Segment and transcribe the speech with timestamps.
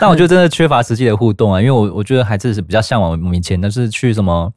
[0.00, 4.50] 但我觉得真的缺乏实际的互动啊，因为我我觉得还是是比较向往我们以前，但是去什么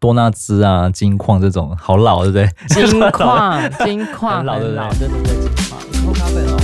[0.00, 2.48] 多纳兹啊、金矿这种，好老，对不对？
[2.66, 6.58] 金矿， 金矿，很老的，老对对对，金矿，喝咖啡哦。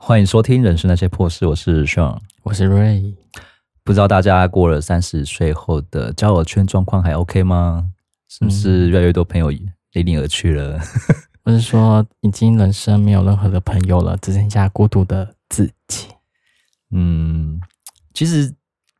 [0.00, 3.14] 欢迎收听《人生那些破事》，我是 Sean，我是 Ray。
[3.84, 7.84] 不知道大家过了三十岁后的交友圈状况还 OK 吗？
[8.28, 9.52] 是不是越来越多朋友
[10.02, 10.80] 离你而去了？
[11.44, 16.08] 我是说，已经人生没有任何的朋友了，只剩下孤独的自己。
[16.90, 17.60] 嗯，
[18.12, 18.54] 其实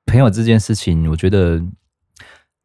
[0.07, 1.63] 朋友这件事情，我觉得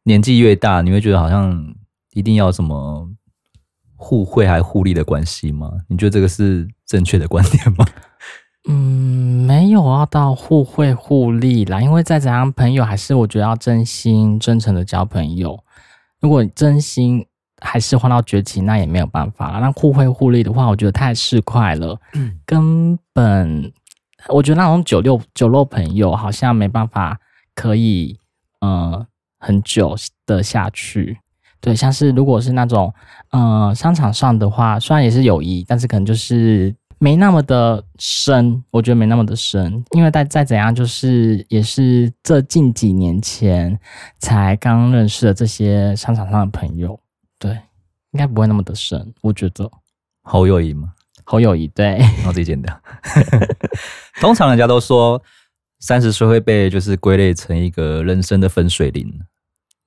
[0.04, 1.74] 年纪越大，你会觉得好像
[2.12, 3.10] 一定要什么
[3.96, 5.70] 互惠还互利的关系吗？
[5.88, 7.86] 你觉得这个是正确的观点吗？
[8.66, 15.62] 嗯，没有要到互惠互利啦，因为再怎样，朋友还是我觉得要真心真诚的交朋友。
[16.20, 17.26] 如果真心
[17.64, 19.60] 还是换到绝情，那也没有办法了。
[19.60, 23.72] 那互惠互利的话，我觉得太市侩了，嗯，根本
[24.28, 27.18] 我觉得那种酒肉酒肉朋友好像没办法
[27.54, 28.18] 可以
[28.60, 29.06] 呃
[29.38, 31.18] 很久的下去。
[31.60, 32.92] 对，像是如果是那种
[33.30, 36.74] 呃商场上的话，虽然也是友谊，但是可能就是。
[37.00, 43.78] 没那么的深，我觉得没那么的深，因为再再怎样，就是也是这近几年前
[44.20, 46.98] 才刚认识的这些商场上的朋友，
[47.48, 47.52] 对，
[48.12, 49.70] 应该不会那么的深，我觉得。
[50.22, 50.94] 好友谊吗？
[51.24, 51.98] 好友谊，对。
[52.26, 52.82] 我自己剪掉。
[54.20, 55.20] 通常人家都说
[55.80, 59.20] 三十岁会被就是归类成一个人生的分水岭，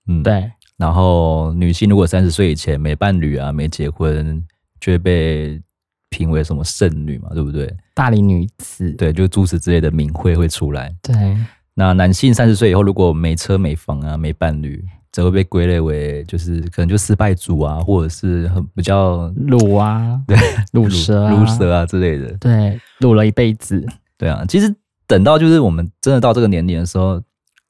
[0.08, 0.52] 嗯，对。
[0.78, 4.46] 然后女性如果三十岁以前没伴侣啊，没结婚，
[4.80, 5.62] 就会被。
[6.10, 7.72] 评为什么剩女嘛，对不对？
[7.94, 10.96] 大龄女子，对，就诸此之类的名讳会出来。
[11.02, 11.38] 对，
[11.74, 14.82] 那男性三十岁以后，如果没车没房啊，没伴侣，
[15.18, 20.38] 则会被归类为就是可能就失败组啊，或者是很比较鲁啊，对，
[20.74, 22.32] 鲁蛇、啊、鲁蛇啊之类的。
[22.38, 23.84] 对，鲁了一辈子。
[24.16, 24.72] 对啊，其实
[25.08, 27.20] 等到就是我们真的到这个年龄的时候，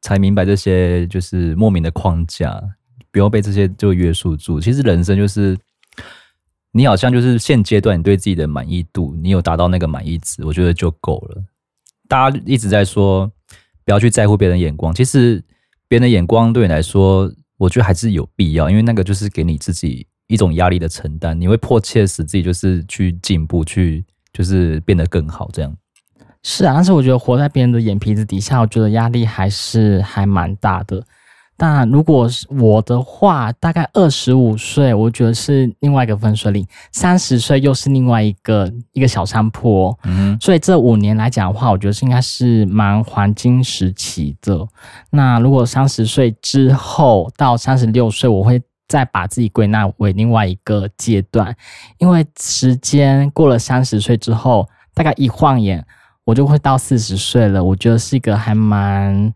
[0.01, 2.61] 才明白这些就是莫名的框架，
[3.13, 4.59] 不要被这些就约束住。
[4.59, 5.57] 其实人生就是。
[6.73, 11.41] 你好像就是现阶段你对自己的满意度，你有达到那个满意值，我觉得就够了。
[12.07, 13.25] 大家一直在说
[13.83, 15.43] 不要去在乎别人眼光，其实
[15.87, 25.75] 别人的眼光对你来说，我觉得还是有必要，因为那个就是给你自己一种压力的承担，你会迫切使自己就是去进步，去就是变得更好这样。
[26.43, 31.03] 是啊，但是我觉得活在别人的眼皮子底下，我觉得压力还是还蛮大的。
[31.59, 39.97] 但如果是我的话，大概二十五岁，我觉得是另外一个分水岭；三十岁又是另外一个一个小山坡。
[40.03, 44.67] 嗯，所以这五年来讲的话，我觉得是应该是蛮黄金时期的。
[45.09, 51.55] 那如果三十岁之后到三十六岁，我会再把自己归纳为另外一个阶段，
[51.97, 55.83] 因为时间过了三十岁之后，大概一晃眼，
[56.23, 57.63] 我就会到四十岁了。
[57.63, 59.33] 我觉得是一个还蛮。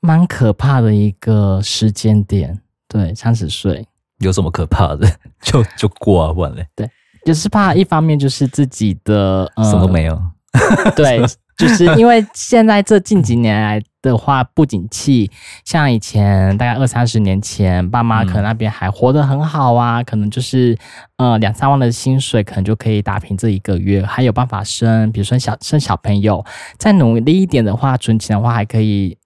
[0.00, 3.86] 蛮可怕的一个时间点，对，三十岁
[4.18, 5.06] 有什么可怕的？
[5.42, 6.62] 就就过啊，完了。
[6.74, 6.90] 对，
[7.24, 10.22] 就是怕一方面就是自己的、呃、什么都没有，
[10.96, 11.20] 对，
[11.56, 15.30] 就是因为现在这近几年来的话不景气，
[15.64, 20.74] 像以前大概二三十年前，爸妈可能那边还活得很好啊，嗯、可能就是
[21.18, 26.42] 呃两三万的薪水，可能就可以打平这一个月，还有办法生，比如说小生小朋友，
[26.78, 29.16] 再努力一点的话，存钱的话还可以。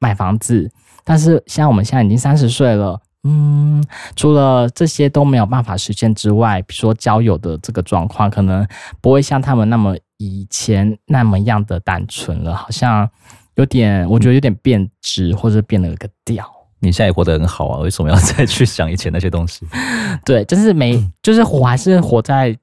[0.00, 0.68] 买房子，
[1.04, 3.84] 但是像我们现在已经三十岁了，嗯，
[4.16, 8.66] 除了这些都没有办法实现之外，比如说交友的这个状况，可能
[9.00, 13.08] 不会像他们那么以前那么样的单纯了，好像
[13.54, 16.44] 有点，我觉得有点变质，或者变了个调。
[16.80, 19.66] 你现在也活得很好啊，为什么要再去想以前那些东西？
[20.24, 22.56] 对，就是没，就是活还是活在。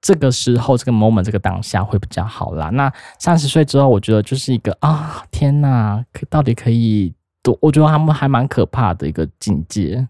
[0.00, 2.70] 这个时候，这个 moment，这个当下会比较好啦。
[2.70, 7.12] 那三十岁之后，我觉得就是一个啊，天哪，可到底可以
[7.42, 7.56] 多？
[7.60, 10.08] 我觉得他们还蛮可怕的一个境界。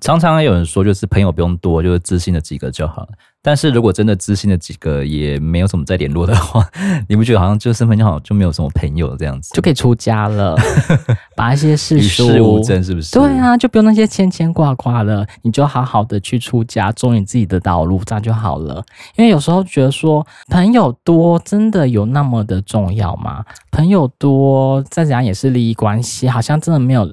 [0.00, 3.08] 常常有人说，就是朋友不用多，就是自信的几个就好了。
[3.42, 6.62] 但是如果真的知心的几个也没有什么再联络的话，
[7.08, 10.56] 你不觉得好像就身份就好就没有什么朋友这样子，就可以出家了，
[11.34, 13.12] 把一些世俗与世无争，是不是？
[13.18, 18.84] 对啊，就不用那些牵牵挂挂了，你就好好的去出家，走你自己的道路，这样就好了。
[19.16, 23.42] 因为有时候觉得说朋友多真的有那么的重要吗？
[23.70, 27.10] 朋友多再怎样也是利益关系，好像真的没有。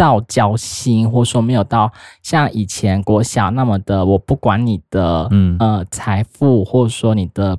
[0.00, 1.92] 到交心，或者说没有到
[2.22, 7.58] 像以前国小那么的，我不管你的嗯呃财富，或者说你的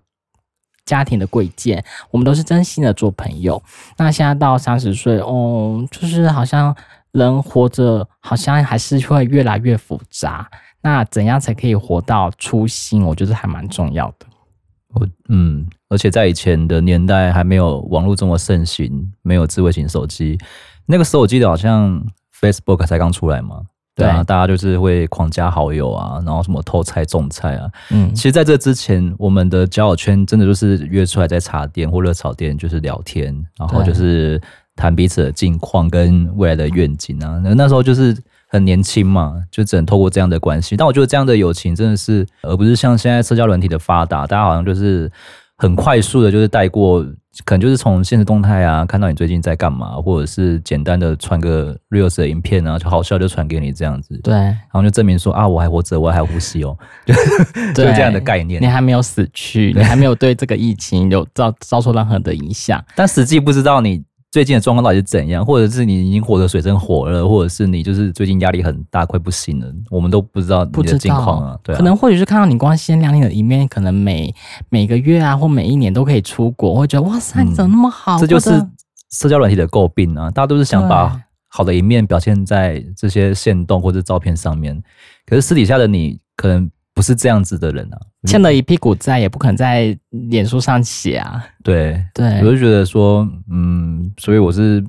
[0.84, 3.62] 家庭的贵贱，我们都是真心的做朋友。
[3.96, 6.76] 那现在到三十岁，哦，就是好像
[7.12, 10.50] 人活着，好像还是会越来越复杂。
[10.82, 13.04] 那怎样才可以活到初心？
[13.04, 14.26] 我觉得还蛮重要的。
[14.96, 20.40] 我嗯，而且在以前的年代还没有网络这么盛行，没有智慧型手机，
[20.88, 22.04] 那个时候我记得好像
[22.42, 23.62] Facebook 才刚出来嘛。
[23.94, 27.70] 对啊，大家就是会狂加好友啊，然后什么偷菜种菜啊。
[27.92, 33.26] 嗯，其实在这之前，我们的交友圈真的就是约出来在茶店或热炒店，就是聊天，
[33.60, 34.42] 然后就是
[34.76, 37.40] 谈彼此的近况跟未来的愿景啊。
[37.44, 38.18] 那那时候就是
[38.48, 40.78] 很年轻嘛，就只能透过这样的关系。
[40.78, 45.12] 但我觉得这样的友情真的是，而不是像现在社交软体的发达，大家好像就是。
[45.58, 47.06] 很快速的，就是带过，
[47.46, 54.18] 可能就是从现实动态啊，看到你最近在干嘛，或者是简单的传个 reels 的影片啊，就好笑就传给你这样子。
[54.24, 57.14] 对，然后就证明说啊，我还活着，我还呼吸哦， 就
[57.74, 58.62] 就这样的概念。
[58.62, 64.04] 你还没有死去，你还没有对这个疫情有造造成任何的影响，但实际不知道你。
[64.32, 65.46] 最近的状况到底是怎样？
[65.46, 69.68] 或者是你已经活得水深火热，或者是你就是最近压力很大，快不行了？
[69.90, 71.60] 我们都不知道你的近况啊。
[71.62, 74.34] 对啊，可能或许是看到你光鲜亮丽的一面，可能每
[74.70, 78.18] 每个月啊，或每一年都可以出国，会觉得哇塞，你怎么那么好？
[78.18, 78.50] 这就是
[79.10, 80.32] 社交软体的诟病啊！
[80.32, 84.82] 大家都是想把好的一面表现在这些线动或者照片上面，
[85.26, 86.72] 可是私底下的你可能。
[86.94, 87.98] 不是这样子的人啊，
[88.28, 91.44] 欠了一屁股债也不可能在脸书上写啊。
[91.64, 94.84] 对对，我就觉得说，嗯，所以我是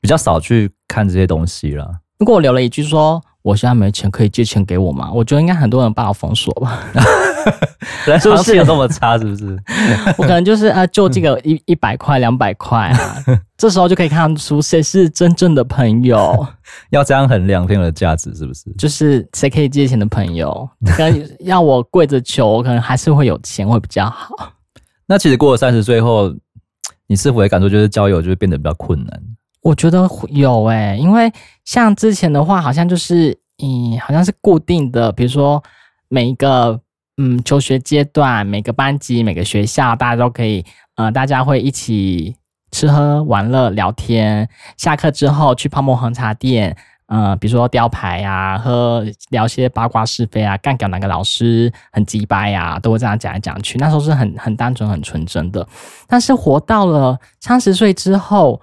[0.00, 1.90] 比较少去看这些东西了。
[2.18, 5.10] 如果我留了一句说，我现在没钱，可以借钱给我吗？
[5.12, 6.82] 我觉得应该很多人把我封锁吧。
[8.20, 9.16] 是不是有那么差？
[9.18, 9.58] 是不是？
[10.18, 13.16] 我可能就是啊，就这个一 一百块、两百块啊，
[13.56, 16.46] 这时候就可以看出谁是真正的朋友。
[16.90, 18.70] 要这样衡量朋友的价值，是不是？
[18.76, 24.34] 就是谁可以借钱的朋友，跟要我跪着求，可能还是会有钱会比较好。
[25.06, 26.30] 那其实过了三十岁后，
[27.06, 29.22] 你是否也感受就是交友就会变得比较困难？
[29.62, 31.30] 我觉得有诶、因为
[31.66, 35.62] 像之前的话，好像就是嗯，好像是固定的，比如说
[36.08, 36.80] 每一个
[37.18, 40.64] 嗯求学阶段，每个班级、每个学校，大家都可以
[40.96, 42.34] 呃，大家会一起
[42.72, 44.48] 吃喝玩乐、聊天。
[44.78, 46.74] 下课之后去泡沫红茶店，
[47.08, 53.76] 呃，比如说雕牌啊，喝聊些八卦是非啊，干掉哪个老师很鸡掰呀，都会这样讲来讲去。
[53.76, 55.68] 那时候是很很单纯、很纯真的。
[56.08, 58.58] 但是活到了三十岁之后。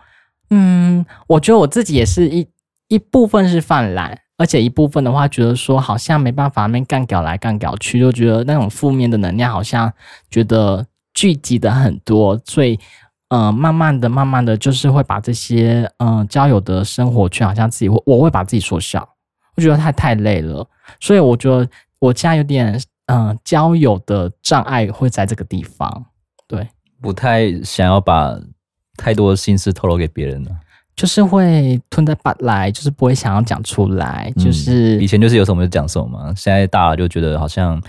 [0.49, 2.47] 嗯，我觉得我自己也是一
[2.87, 9.91] 一部分是犯懒，而且一部分的话，觉得说好像没办法，那边干屌来干屌去，就觉得那种负面的能量好像
[10.31, 12.79] 觉得聚集的很多，所以
[13.27, 19.05] 呃，慢慢的、慢慢的就是会把这些嗯、呃、交友的生活圈，好像自己会我会把自己缩小，
[19.55, 20.65] 我觉得太太累了，
[21.01, 21.69] 所以我觉得
[21.99, 26.05] 我现在有点嗯、交友的障碍会在这个地方，
[26.47, 26.67] 对，
[27.01, 28.39] 不太想要把。
[28.97, 30.51] 太多的心思透露给别人了，
[30.95, 34.33] 就是会吞在巴来，就是不会想要讲出来。
[34.35, 37.79] 就是、嗯、以前就是有什么就讲什么嘛，现在大了就觉得好像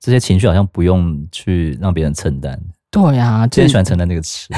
[0.00, 2.58] 这些情绪好像不用去让别人承担。
[2.90, 4.48] 对呀、啊，最喜欢承担这个词，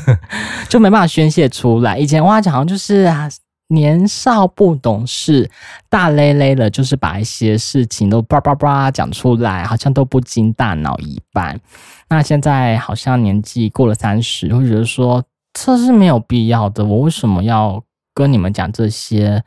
[0.68, 1.98] 就没办法宣泄出来。
[1.98, 3.28] 以前话讲好像就是啊
[3.68, 5.50] 年少不懂事，
[5.88, 11.58] 大咧咧的，就是把一些事情都叭叭叭讲出来，好像都不经大脑一般。
[12.08, 15.24] 那现在好像年纪过了三十，会觉得说。
[15.52, 16.84] 这是没有必要的。
[16.84, 17.82] 我为什么要
[18.14, 19.42] 跟你们讲这些？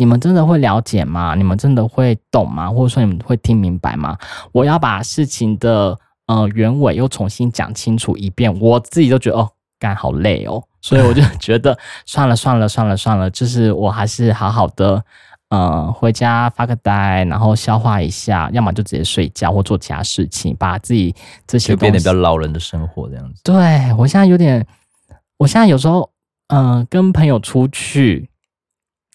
[0.00, 1.34] 你们真的会了解吗？
[1.34, 2.70] 你们真的会懂吗？
[2.70, 4.16] 或者说你们会听明白吗？
[4.52, 10.62] 我要把事情的呃原委又重新讲清楚一遍，我自己都觉得哦，干好累哦。
[10.80, 15.02] 所以我就 觉得算了算了算了算了，就是我还是好好的
[15.48, 21.12] 呃回家发个呆，然后消化一下，要么就直接睡觉或做其他事情，把自己
[21.44, 23.42] 这些就变得比较老人的生活这样子。
[23.42, 24.64] 对，我现在有点。
[25.38, 26.10] 我现在有时候，
[26.48, 28.28] 嗯、跟朋友出去，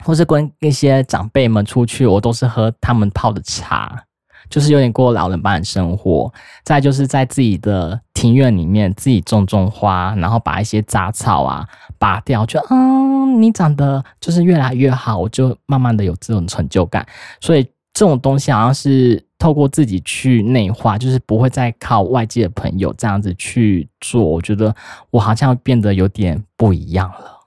[0.03, 4.03] 或是跟一些长辈们出去，我都是喝他们泡的茶，
[4.49, 6.33] 就是有点过老人般的生活。
[6.63, 17.05] 再就是在自己的庭院里面自己种种花，然后把一些杂草啊拔掉，就嗯，你长得就是越来越好，我就慢慢的有这种成就感。
[17.41, 19.23] 所以这种东西好像是。
[19.39, 24.23] 透过自己去内化，就是不会再靠外界的朋友这样子去做。
[24.23, 24.73] 我觉得
[25.09, 27.39] 我好像变得有点不一样了。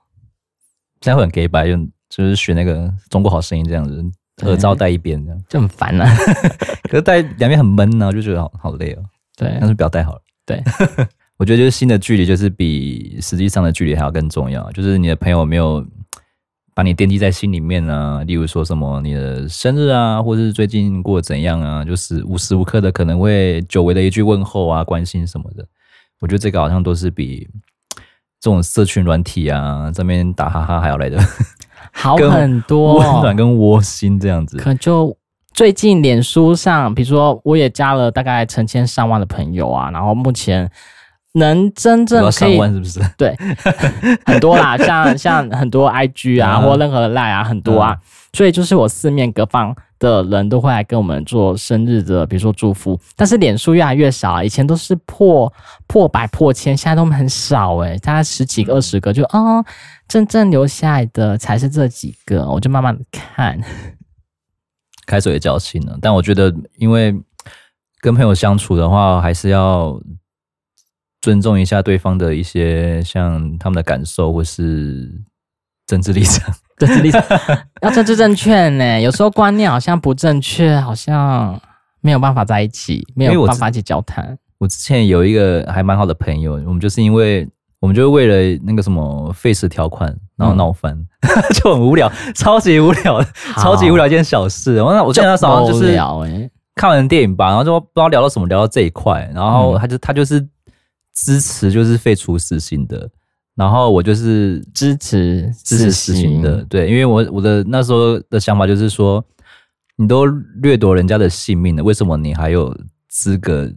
[1.01, 1.75] 现在会很给白，就
[2.07, 4.05] 就是学那个中国好声音这样子，
[4.43, 6.07] 耳罩戴一边这样就很烦啊。
[6.87, 9.03] 可是戴两边很闷啊，就觉得好好累哦。
[9.35, 10.21] 对，但是不要戴好了。
[10.45, 10.63] 对，
[11.37, 14.71] 我觉得就是新的距离，就是比实际上的距离还要更重要。
[14.73, 15.83] 就是你的朋友没有。
[16.77, 25.65] 把你惦记在心里面啊，例如说什么你的生日啊，或者是最近过得怎样啊，就是无时无刻的可能会久违的一句问候啊，关心什么的。
[26.19, 27.49] 我觉得这个好像都是比
[28.39, 31.19] 这种社群软体啊，这边打哈哈还要来的
[31.91, 34.57] 好 很多，温暖跟窝心这样子。
[34.57, 35.17] 可就
[35.53, 40.69] 最近脸书上，比如说我也加了大概成千上万的朋友啊，然后目前
[41.37, 42.99] 能真正可以是不是？
[43.17, 43.35] 对，
[44.25, 47.97] 很多啦， 像像很多 IG 啊，或任何的 Line 啊，很多啊，
[48.33, 52.99] 所以就是我四面各方的人都会来跟我们做生日的，比如说祝福。
[53.15, 55.51] 但是脸书越来越少，以前都是破
[55.87, 59.63] 破百破千，现在都很少诶、欸、大概十几个二十个就，就哦，
[60.07, 63.59] 真正留下来的才是这几个，我就慢慢的看。
[65.05, 67.15] 开始也交心了，但我觉得，因为
[68.01, 69.97] 跟朋友相处的话，还是要
[71.21, 75.09] 尊重一下对方的一些像他们的感受或是
[75.85, 76.53] 政治立场。
[76.77, 77.23] 政治立场
[77.81, 81.59] 要政治正确呢，有时候观念好像不正确，好像
[82.01, 84.37] 没有办法在一起，没有办法一起交谈。
[84.59, 87.47] 我之前有一个还蛮好的朋友，我们就是因为。
[87.79, 93.23] 我们就是为了那个什么废死条款，然后闹翻，嗯、 就很无聊，超级无聊，
[93.55, 94.77] 超级无聊一件小事。
[94.77, 95.95] 然后我记得那时候就是
[96.73, 100.43] 看完电影吧，然后就不知道聊到什么，聊到这一块，然后他就他就是
[101.17, 103.09] 支持就是废除死刑的，
[103.55, 109.23] 然后我就是支持支持死刑的，对，因为我我的那时候的想法就是说，
[109.95, 110.27] 你都
[110.61, 112.71] 掠夺人家的性命了，为什么你还有
[113.09, 113.73] 资格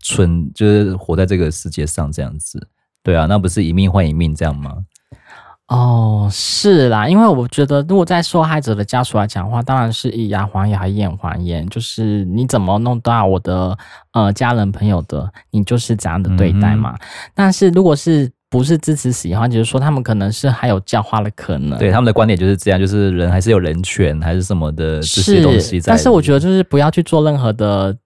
[0.00, 2.68] 存就是活在这个世界上这样子？
[3.02, 4.84] 对啊，那不是一命换一命这样吗？
[5.70, 13.78] 哦，是啦，因为我觉得，如果在受害者的家属来讲的话，当然是以牙还牙，以眼还眼，就是你怎么弄到我的
[14.12, 16.90] 呃家人朋友的，你就是怎样的对待嘛。
[16.94, 16.98] 嗯、
[17.36, 21.78] 但是如果是不是支持死刑的话，就是说他们可能是还有教化的可能。
[21.78, 25.92] 对，他们的观点就是这样，就是人还是有人权，还是什么的这些东西在。
[25.92, 27.96] 但是我觉得就是不要去做任何的。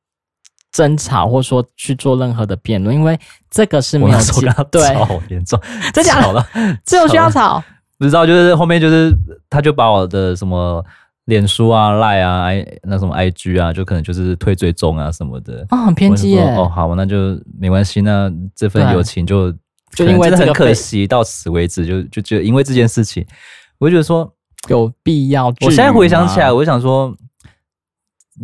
[0.75, 3.17] 争吵，或者说去做任何的辩论，因为
[3.49, 5.59] 这个是没有吵对，好严重，
[5.95, 6.45] 真假的，
[6.85, 7.63] 这有需要吵？
[7.97, 9.15] 不知道，就是后面就是
[9.49, 10.85] 他就把我的什么
[11.27, 15.65] 脸书啊、赖啊、i 那什么 IG 啊，就可能就是退追踪啊什么的。
[15.71, 16.43] 哦，很偏激耶。
[16.57, 19.53] 哦，好，那就没关系，那这份友情就
[19.95, 23.25] 就 因为这很可惜，到此为止，就就就因为这件事情，
[23.79, 24.29] 我就觉得说
[24.69, 25.47] 有必要。
[25.61, 27.17] 我现在回想起来，我就想说，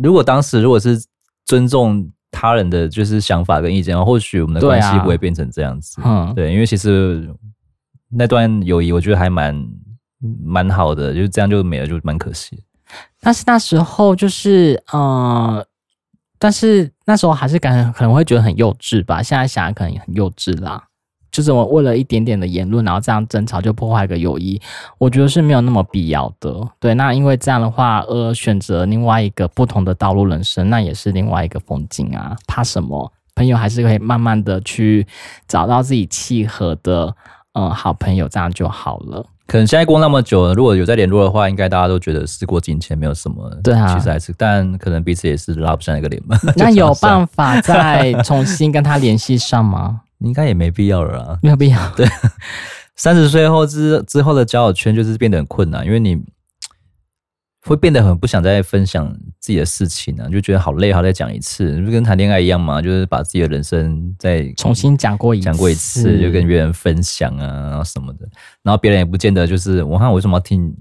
[0.01, 0.97] 如果当时如果是
[1.45, 2.09] 尊重。
[2.41, 6.01] 他人的就是想法跟意见，或许我们的关系不会变成这样子。
[6.03, 7.29] 嗯，对，因为其实
[8.09, 9.55] 那段友谊我觉得还蛮
[10.43, 12.63] 蛮好的，就是这样就没了，就蛮可惜。
[13.19, 15.63] 但是那时候就是，呃，
[16.39, 19.21] 但是那时候还是感觉可能会觉得很幼稚吧。
[19.21, 20.83] 现在想可能也很幼稚啦。
[21.31, 24.61] 就是我为了一点点的言论，然后这样争吵就破坏一个友谊，
[24.97, 26.53] 我觉得是没有那么必要的。
[26.79, 32.35] 对，那因为这样的话呃选择另外一个不同的道路人生，那也是另外一个风景啊。
[32.47, 33.11] 怕什么？
[33.33, 35.07] 朋友还是可以慢慢的去
[35.47, 37.15] 找到自己契合的，
[37.53, 39.25] 嗯，好朋友，这样就好了。
[39.47, 43.49] 可能现在过那么久了，如果有在联络的话，应该大家都觉得事过境迁，没有什么。
[43.63, 46.37] 对啊，其实还是，但可能彼此也是拉不上一个脸嘛。
[46.55, 50.01] 那 有办法再重新跟他联系上吗？
[50.21, 51.89] 应该也没必要了啊，没有必要。
[51.95, 52.07] 对，
[52.95, 56.21] 三十岁后之之后的交友圈就是变得很困难，因为你
[57.65, 59.07] 会变得很不想再分享
[59.39, 68.27] 自己的事情啊，就觉得好累，好再讲一次，就跟谈恋爱一样嘛，就是把自己的人生再重新讲过一讲过一次，就跟别人分享啊，然后什么的，
[68.63, 70.75] 然后别人也不见得就是我看我为什么要听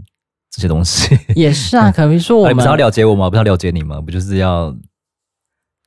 [0.51, 1.19] 这些东西？
[1.35, 3.29] 也是啊， 可比如说我们、啊、不是要了解我吗？
[3.29, 4.01] 不是要了解你吗？
[4.01, 4.75] 不就是要？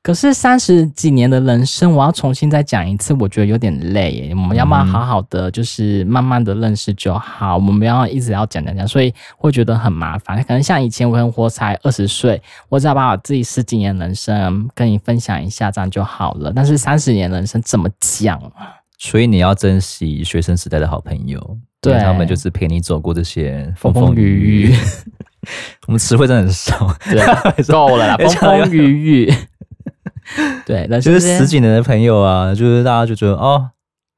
[0.04, 4.34] 可是三十几年的人生，我要重新再讲一次，我觉得有点累耶。
[4.34, 7.54] 我们要不要好好的，就是慢慢的认识就好？
[7.54, 10.36] 我们不要一直要讲讲讲，所以会觉得很麻烦。
[10.44, 16.52] 可能像以前我很活才二十岁，我只要把我自己十几年人生跟你分享一下，这样就好了。
[16.54, 18.76] 但是三十年人生怎么讲啊？
[18.98, 24.76] 所以你要珍惜学生时代的好朋友，对，他们就是陪你走过这些风风雨雨。
[25.88, 29.34] 我们词汇真的很少，对， 够了啦，风风雨雨。
[30.64, 33.70] 对，就是十几年的朋友啊，就是大家就觉得哦，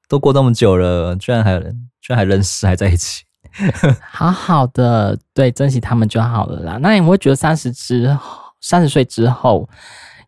[0.09, 3.25] 都过那么久了，居然还有人居然还认识，还在一起，
[4.09, 6.79] 好好的，对，珍惜他们就好了啦。
[6.81, 9.69] 那你会觉得三十之后，三十岁之后，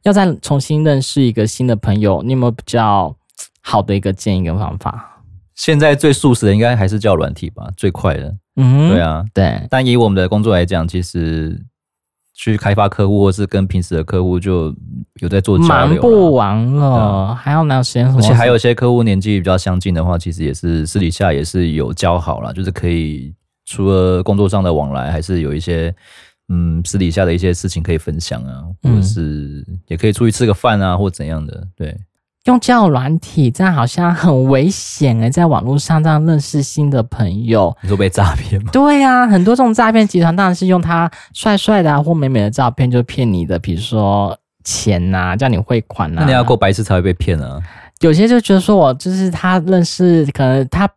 [0.03, 3.15] 要再重新认识一个新的朋友，你有没有比较
[3.63, 5.23] 好的一个建议跟方法？
[5.55, 8.35] 现在最速食的应该还是叫软体吧，最快的。
[8.57, 9.67] 嗯，对啊，对。
[9.71, 11.65] 但以我们的工作来讲，其实。
[12.39, 14.73] 去开发客户，或是跟平时的客户就
[15.21, 18.09] 有在做交流，忙不完了，还要哪有时间？
[18.15, 23.35] 而且还有一些客户年纪比较相近的话，其实也是私底下也是有交好了，就是可以
[23.67, 25.93] 除了工作上的往来，还是有一些
[26.49, 31.67] 嗯私底下的一些事情可以分享啊，或者是也可以出去吃个饭啊，或怎样的。
[31.77, 31.99] 对，
[32.49, 38.71] 用交友软体，这样好像很危险哎，在网络上这样认识新的朋友，你说被诈骗吗？
[38.73, 46.25] 对呀、啊，很多这种诈骗集团当然是用他帅帅的、啊、或美美的照片就骗你的，比如说钱呐、啊，叫你汇款呐、啊。
[46.25, 47.61] 那你要够白痴才会被骗啊？
[48.01, 50.89] 有些就觉得说我就是他认识，可能他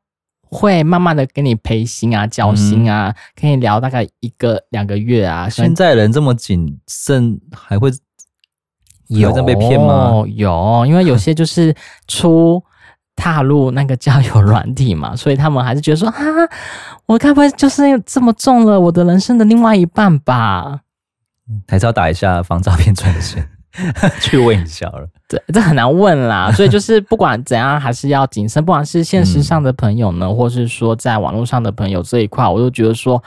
[0.43, 5.49] 会慢慢的给你赔心啊、交心啊，跟、嗯、你聊大概一个两个月啊。
[5.49, 7.91] 现在人这么谨慎，还会？
[9.19, 10.23] 有在被骗吗？
[10.35, 11.75] 有，因为有些就是
[12.07, 12.63] 出
[13.15, 16.15] 踏入那个交友软体嘛， 所以他们还是觉得说，啊，
[17.05, 20.79] 我该不会就是这么中了我的人生的另外一半吧？
[21.67, 23.45] 还是要打一下防诈骗专线
[24.21, 25.05] 去问一下了。
[25.27, 28.63] 对，这很难问啦，所以就是不管怎样，还是要谨慎。
[28.63, 33.21] 不管是现实上的朋友呢，嗯、或是说在网络上的朋友这一块，我都觉得说。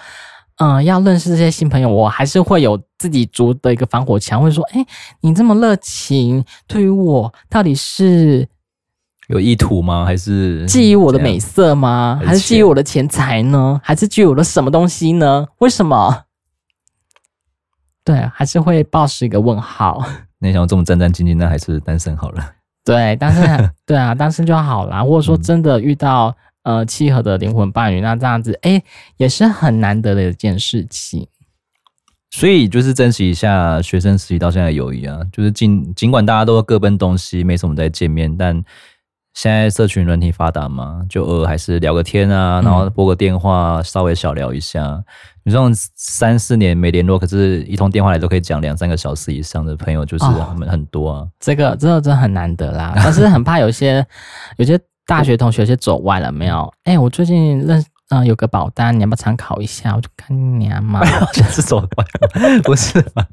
[0.59, 4.41] 嗯，要认识这些新朋友，我还是会有自己筑的一个防火墙。
[4.41, 4.87] 会说，哎、欸，
[5.21, 8.49] 你这么热情，对于我到底是
[9.27, 10.05] 有意图吗？
[10.05, 12.21] 还是觊觎我的美色吗？
[12.25, 13.81] 还是觊觎我的钱财呢？
[13.83, 15.49] 还是觊觎我的什么东西呢？
[15.59, 16.23] 为什么？
[18.05, 20.05] 对，还是会抱持一个问号。
[20.39, 22.53] 那想这么战战兢兢，那还是单身好了。
[22.85, 25.03] 对，单身， 对啊，单身就好啦。
[25.03, 26.33] 或者说，真的遇到。
[26.65, 28.83] 呃，契合的灵魂伴侣，那这样子，哎，
[29.19, 31.29] 也是很难得的一件事情。
[32.31, 35.21] 所以，就是珍惜一下学生时期到现在的友谊啊。
[35.31, 38.55] 就是尽尽管大家都各奔东西，没什么再见面，但
[39.35, 44.83] 现在社群软体发达嘛，就偶尔还是聊个天啊，然后拨个电话，稍微小聊一下。
[45.45, 51.19] 你、嗯、这种三四年没联络，可是一通电话来都可以讲两三个小时以上的朋友，就是很很多啊。
[51.19, 52.95] 哦、这个，这个真的很难得啦。
[52.97, 54.05] 但是很怕有些，
[54.57, 54.81] 有些。
[55.07, 56.73] 大学同学是走歪了没有？
[56.85, 57.79] 哎、欸，我最近认
[58.11, 59.95] 嗯、呃、有个保单，你要不要参考一下？
[59.95, 61.05] 我就看你娘嘛，
[61.51, 63.27] 是走歪了，不是吗？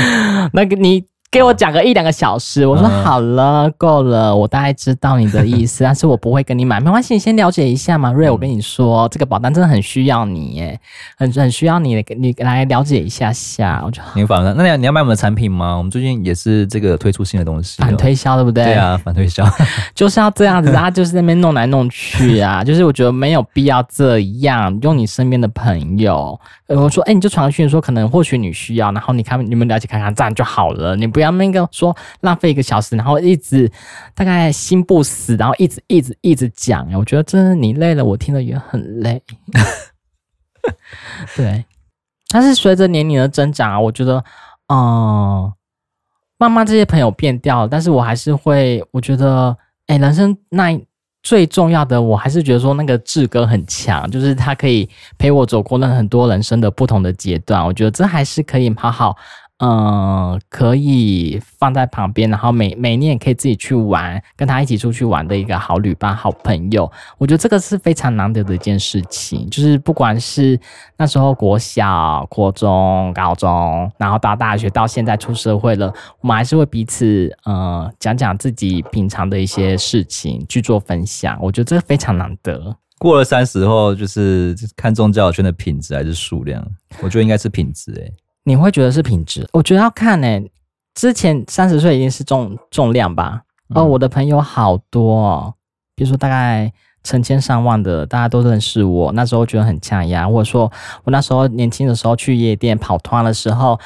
[0.52, 1.04] 那个你。
[1.32, 8.12] 给我讲个一两个小时，我说好了，够了，我大概知道你的意思， 但是我不会跟你买，没关系，你先了解一下嘛。
[8.12, 10.78] 瑞，我跟你说，这个保单真的很需要你，耶，
[11.16, 13.80] 很很需要你，你来了解一下下。
[13.82, 15.74] 我就你反了，那你要你要买我们的产品吗？
[15.74, 18.64] 我们最近也是这个推出新的东西，反推销对不对？
[18.64, 19.42] 对啊，反推销
[19.96, 31.32] 就是要这样子，他 就是在那边弄来弄去啊，就是我觉得没有必要这样，用你身边的朋友，我说，哎，你就传讯说，可能或许你需要，然后你看你们了解看看，这样就好了，你不要。
[31.32, 33.70] 不要那个说浪费一个小时，然后一直
[34.14, 36.92] 大概心不死，然后一直一直一直讲。
[36.94, 39.22] 我觉得真的你累了，我听了也很累。
[41.36, 41.64] 对，
[42.28, 44.24] 但是随着年龄的增长，我觉得，
[44.68, 45.52] 嗯，
[46.38, 49.56] 慢慢这些朋友变掉了，但是我还是会，我觉得，
[49.86, 50.76] 哎，人生那
[51.22, 57.64] 最重要的，我还是觉得说那个志哥很强，就是他可以陪我走过那很多人生的不同的阶段。
[57.64, 59.16] 我觉得这还是可以好好。
[59.64, 66.90] 嗯，可以放在旁边，然后每每年也可以自己去玩，跟他一起出去玩的一个好旅伴、好朋友。
[67.16, 69.48] 我觉得这个是非常难得的一件事情。
[69.50, 70.58] 就是不管是
[70.96, 75.86] 那时候国小、国中、高中，然后到大学，到现在出社会了，
[76.20, 81.38] 我们还是会彼此嗯讲讲自己平常的一些事情去做分享。
[81.40, 82.76] 我觉得这个非常难得。
[82.98, 86.66] 过了三十后，就是看重交友圈的品质还是数量？
[87.00, 88.12] 我觉得应该是品质诶、
[88.44, 89.48] 你会觉得是品质？
[89.52, 90.50] 我觉得要看呢、欸。
[90.94, 93.40] 之前三十岁一定是重重量吧？
[93.74, 95.54] 哦，我的朋友好多哦，
[95.96, 96.70] 比如说大概
[97.02, 99.10] 成千上万的，大家都认识我。
[99.12, 100.28] 那时候觉得很呛呀。
[100.28, 100.70] 或者说
[101.04, 103.80] 我那时候年轻的时候去夜店跑团的时候，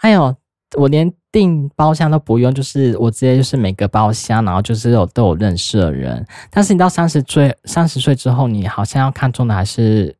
[0.00, 0.34] 哎呦，
[0.78, 6.26] 我连订包厢都不用，就是我直接就是每个包厢，然后就是有都有认识的人。
[6.50, 10.16] 但是你到三十岁，三十岁之后，你好像要看重的还是。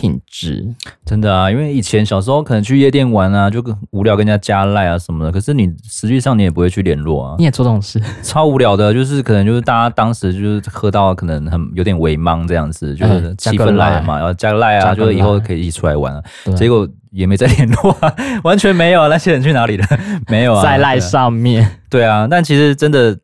[0.00, 0.66] 品质
[1.04, 5.30] 真的啊，因为以前小时候可能去夜店玩啊，就无聊跟人家加赖啊什么的。
[5.30, 8.94] 可是你实际上你也不会去联络啊，你也做这种事，超无聊的。
[8.94, 16.22] 就是可能就是大家当时就是喝到可能很有点微茫这样子，就是气氛来了嘛，然后加个赖啊，就是以后可以一起出来玩啊。
[16.56, 19.08] 结果也没再联络啊， 完全没有啊。
[19.08, 19.86] 那些人去哪里了？
[20.28, 21.70] 没有啊，在赖上面。
[21.90, 23.14] 对啊，但其实真的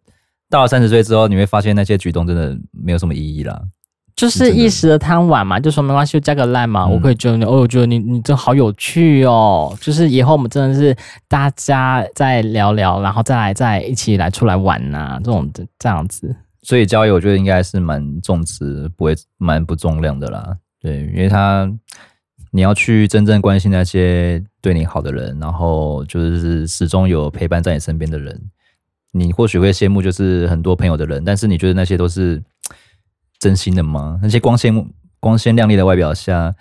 [0.50, 3.58] 到了三十岁之后，你会发现那些举动真的没有什么意义啦。
[4.16, 9.76] 就是一时的贪玩嘛，就说没关系，就加个 line 嘛，嗯、我可以觉得你，哦，我觉得你你这好有趣哦。
[9.78, 10.96] 就是以后我们真的是
[11.28, 15.46] 大家再聊聊，然后再来再一起来出来玩呐、啊，这种
[15.78, 16.34] 这样子。
[16.62, 20.56] 所以交友我觉得应该是蛮重质，不会蛮不重量的啦。
[20.80, 21.70] 对，因为他
[22.50, 28.40] 你要去真正关心那些对你好的人，然后就是始终有陪伴在你身边的人。
[29.12, 32.42] 你或许会羡慕就是很多朋友的人，但是你觉得那些都是。
[33.38, 34.18] 真心的吗？
[34.22, 34.86] 那些光鲜
[35.20, 36.54] 光鲜亮丽的外表下，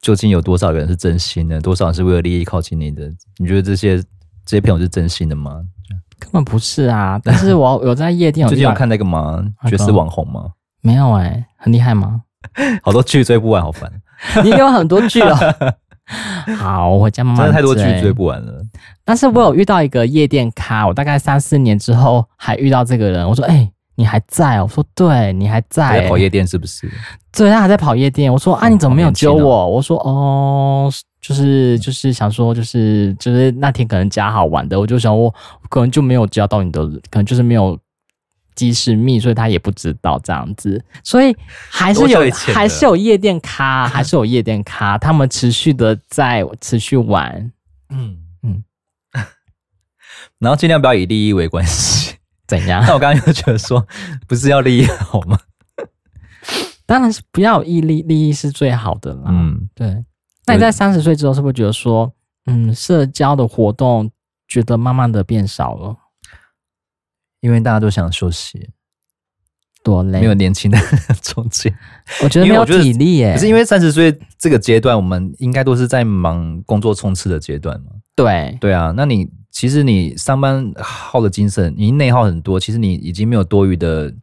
[0.00, 1.60] 究竟有多少人是真心的？
[1.60, 3.10] 多少人是为了利益靠近你的？
[3.38, 3.96] 你觉得这些
[4.44, 5.60] 这些朋友是真心的吗？
[6.18, 7.20] 根本不是啊！
[7.22, 9.44] 但是我有 在夜店有，最近有看那个吗？
[9.68, 10.50] 爵士网红吗？
[10.82, 12.22] 没有哎、欸，很厉害吗？
[12.82, 13.90] 好多剧追不完，好烦。
[14.42, 15.36] 你有很多剧哦。
[16.56, 17.44] 好，我回家慢慢。
[17.44, 18.62] 真的太多剧追不完了。
[19.04, 23.28] 但是我有遇到一个夜店咖，我大概三四年之后还遇到这个人。
[23.28, 26.88] 我说：“哎、欸，你还在？”我说：“对，你还在、欸。”还在跑夜店是不是？
[27.32, 28.32] 对，他还在跑夜店。
[28.32, 35.34] 我说：“啊，你怎么没有揪我？”我说：“哦，就是就是想说，就是就是那天可能加好玩的，我就想我
[35.68, 37.78] 可能就没有加到你的，可能就是没有。”
[38.58, 41.32] 及时密，所以他也不知道这样子，所以
[41.70, 47.52] 还是有还是有夜店咖，还是有夜店咖，他们持续的在持续玩，
[47.90, 48.64] 嗯嗯，
[50.40, 51.97] 然后尽量不要以利益为关系，
[52.48, 52.82] 怎样？
[52.84, 53.86] 那我刚刚又觉得说，
[54.26, 55.38] 不是要利益好吗？
[56.86, 59.26] 当然是不要有利益，利益是最好的啦。
[59.28, 60.04] 嗯，对。
[60.46, 62.10] 那你在三十岁之后，是不是觉得说，
[62.46, 64.10] 嗯，社交的活动
[64.48, 65.96] 觉得慢慢的变少了？
[67.40, 68.70] 因为大家都想休息，
[69.84, 70.78] 多累，没有年轻的
[71.22, 71.72] 冲劲。
[72.24, 73.34] 我觉得没有体力耶。
[73.34, 77.92] 可是因为三十岁这个阶段，我们应该都是在忙工作冲刺的阶段嘛。
[78.16, 78.92] 对，对啊。
[78.96, 84.14] 那你其实你上班耗的精神，你内耗很多，其实你已经没有多余的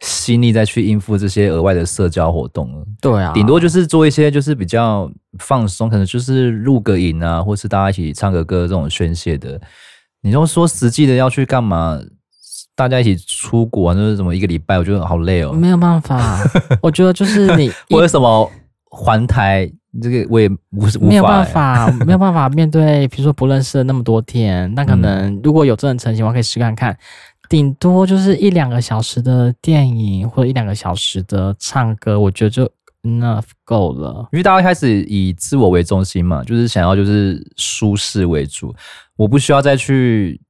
[0.00, 2.82] 心力再去应付这些额外的社交活动了。
[2.98, 9.60] 对啊，顶多就是做一些就是比较放松，可能就是录个影啊，或是大家一起唱个歌这种宣泄的。
[10.22, 12.00] 你要说实际的要去干嘛？
[12.74, 15.52] 大家一起出国，就是什么一个礼拜，我觉得好累哦。
[15.52, 16.42] 没有办法，
[16.80, 18.50] 我觉得就是你 为什么
[18.84, 26.96] 环台这个我也无无没有办法，没有办法面对，比如说不认识的那么多天，那可能如果有这种成型，我可以试看看，
[27.48, 32.64] 顶多就是一两个小时的电影或者一两个小时的唱歌，我觉得就
[33.02, 34.28] enough 够了。
[34.32, 38.74] 因为大家开始以自我为中心嘛，就是想要就是舒适为主，
[39.16, 40.40] 我不需要再去。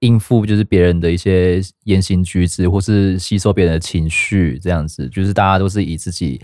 [0.00, 6.38] 应付就是别人的一些言行举止，或是吸收别人的情绪，这样子，就是大家都是以自己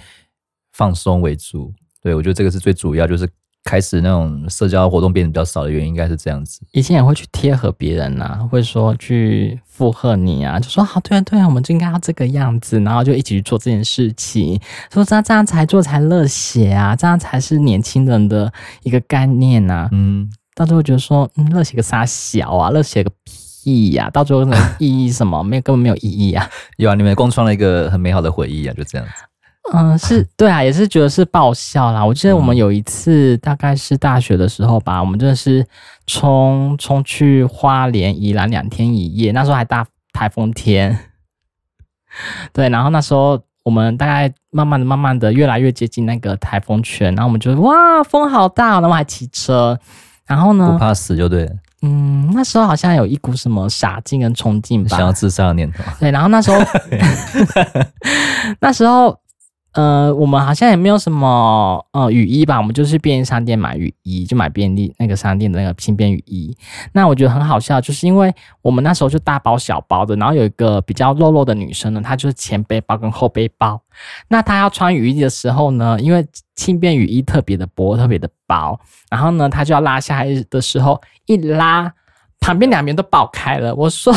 [0.72, 1.70] 放松为主。
[2.02, 3.28] 对，我觉得这个是最主要，就是
[3.64, 6.60] 开始那种社交活动变得比较少的原因，应该是这样子。
[6.72, 14.60] 以前也会去贴合别人呐、啊，会说去附和你啊，就说好，对啊，对啊，我们就应该要这个样子，然后就一起去做这件事情，
[14.92, 19.88] 说这样这样才做才热血啊，这样才是年轻人的一个概念呐、啊。
[19.92, 23.40] 嗯，到最后觉得说，嗯，热血个啥小啊，热血个屁。
[23.64, 25.40] 意义啊，到最后能意义什么？
[25.44, 26.50] 没有，根本没有意义啊！
[26.78, 29.22] 有啊，你们共创了一个很美好的回忆啊，就这样子。
[29.72, 32.04] 嗯，是对啊，也是觉得是爆笑啦。
[32.04, 35.64] 我记得我们有一次，大概是大学的时候吧，我们真的是
[36.06, 40.98] 冲冲去花莲、宜兰两天一夜，那时候还大台风天。
[42.52, 49.78] 对，然后那时候我们大概慢慢的、慢慢的越来越接近那个台风圈，然后我们就哇，风好大，然后还骑车，
[50.26, 51.52] 然后呢，不怕死就对了。
[51.84, 55.82] 嗯，那时候好像有一股什么傻劲跟冲劲吧，想要自杀的念头。
[55.98, 56.58] 对，然后那时候，
[58.60, 59.18] 那时候，
[59.72, 66.54] 呃，我们好像也没有什么呃雨衣吧，我们就去便利商店买雨衣，就买便利那个商店的那个轻便雨衣。
[66.92, 73.80] 那我觉得很好笑，就是因为我们那时候就大包小包的，然后有一个比较肉肉的女生呢，她就是前背包跟后背包。
[74.28, 78.78] 那她要穿雨衣的时候呢，因为轻便雨衣特别的薄，特别的薄，
[79.10, 81.00] 然后呢，她就要拉下来的时候。
[81.26, 81.94] 一拉，
[82.40, 83.72] 旁边两边都爆开了。
[83.76, 84.12] 我说：“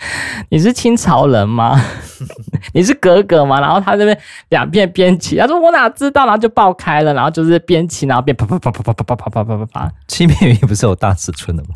[0.50, 1.80] 你是清朝人吗？
[2.72, 4.18] 你是格格吗？”然后他这边
[4.50, 9.92] 两边边起，他说：“我哪知道？”然后就爆开了，然后就是边起，然后变啪啪啪啪啪啪啪啪啪啪啪啪。
[10.06, 11.70] 轻便雨衣不是有大尺寸的吗？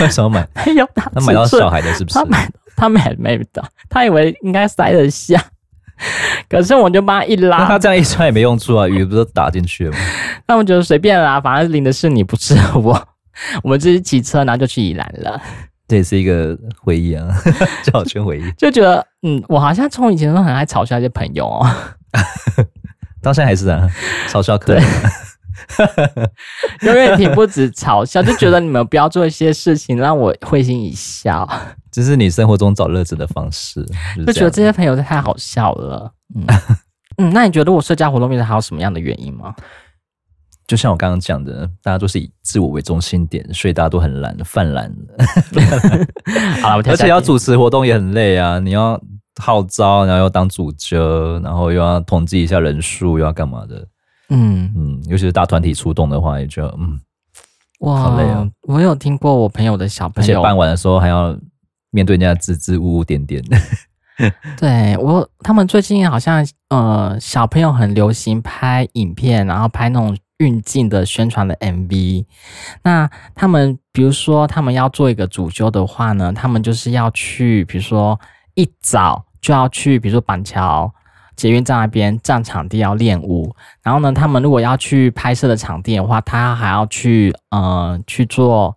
[0.00, 0.46] 为什么买？
[0.66, 2.18] 没有大，他买到小孩的是不是？
[2.18, 5.42] 他买他买没到，他以为应该塞得下。
[6.48, 9.98] 可是我就帮他一拉，他这样一穿也没用处啊，雨不是打进去了吗？
[10.46, 13.08] 那我觉得随便啦，反正淋的是你，不是我。
[13.62, 15.40] 我们就是骑车，然后就去宜兰了。
[15.88, 17.28] 这也是一个回忆啊，
[17.84, 18.50] 就好圈回忆。
[18.58, 21.66] 就觉得，嗯，我好像从以前都很爱嘲笑一些朋友哦，
[23.22, 23.88] 到现在还是啊，
[24.28, 24.82] 嘲笑可以，
[26.82, 31.48] 永远停不止嘲笑，就觉得你们不要做一些事情让我会心一笑。
[31.90, 33.84] 这是你生活中找乐子的方式，
[34.26, 36.12] 就觉得这些朋友太好笑了。
[36.34, 36.44] 嗯
[37.18, 39.54] 嗯，那你觉得我社交活动里面还有什么样的原因吗？
[40.66, 44.92] 就像我刚刚讲的，大家都是以自我为中心点，所以大家都很懒，泛懒。
[46.60, 48.58] 好了，而且要主持活动也很累啊！
[48.58, 49.00] 你要
[49.40, 53.86] 号召，然后要当主角，然后又要统计一下人数，又要干嘛的？
[54.30, 56.98] 嗯嗯，尤其是大团体出动的话，也就嗯，
[57.78, 58.44] 哇，好累啊！
[58.62, 61.38] 我有听过我朋友的小朋友，而且办完的时候还要
[61.92, 63.40] 面对人家支支吾吾点点。
[64.58, 70.16] 对我，他们最近好像呃，小朋友很流行拍影片，然后拍那种。
[70.38, 72.24] 运镜的宣传的 MV。
[72.82, 78.20] 那他们比如说他们要做一个主修的话呢，他们就是要去，比如说
[78.54, 80.92] 一早就要去，比如说板桥
[81.34, 83.54] 捷运站那边占场地要练舞。
[83.82, 88.76] 然后呢，他们如果要去拍摄的场地的话，他还要去呃去做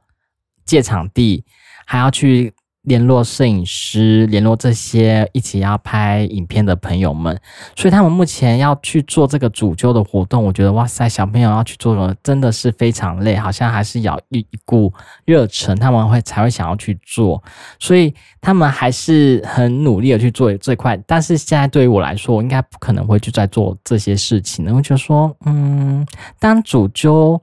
[0.65, 1.43] 借场地，
[1.85, 2.53] 还要去。
[2.89, 7.39] 联络摄影师，联络这些一起要拍影片的朋友们，
[7.75, 10.43] 所以他们目前要去做这个主揪的活动。
[10.43, 14.91] 我觉得哇塞，小朋友要去做的真的是非常累，好像还是要一一股
[15.23, 17.41] 热忱，他们会才会想要去做。
[17.77, 20.99] 所以他们还是很努力的去做这块。
[21.05, 24.65] 但是现在对于我来说，我应该不可能会去再做这些事情。
[24.75, 26.03] 我就说，嗯，
[26.39, 27.39] 当主揪。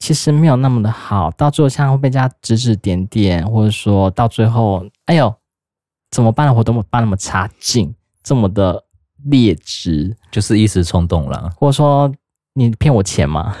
[0.00, 5.32] 其实没有那么的好，到最后像会被人家指指点点，或者说到最后，哎呦，
[6.10, 8.82] 怎么办的活动办那么差劲，这么的
[9.26, 12.10] 劣质，就是一时冲动了，或者说
[12.54, 13.54] 你骗我钱吗？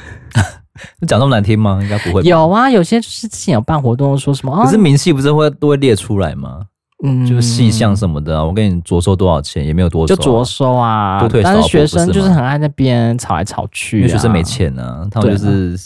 [0.98, 1.78] 你讲那么难听吗？
[1.82, 2.22] 应该不会。
[2.22, 6.62] 有啊，有些就是之前有办活动说什么，可是明细不是会都会列出来吗？
[7.04, 11.52] 嗯，就是细项什么的啊，我跟你着收多少钱，也没有多少，就着收啊，多退少。
[11.52, 15.76] 但是学生就是很爱那边吵来吵去，因为学生没钱啊，他们就是。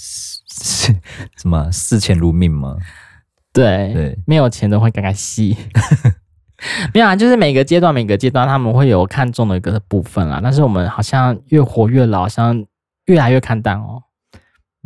[0.62, 0.94] 是
[1.36, 2.76] 什么视钱如命吗？
[3.52, 5.56] 对对，没有钱的会赶快吸。
[6.94, 10.40] 没有啊，就是每个阶段每个阶段他们会有看中的一个部分啦。
[10.42, 12.64] 但是我们好像越活越老，好像
[13.06, 14.02] 越来越看淡哦。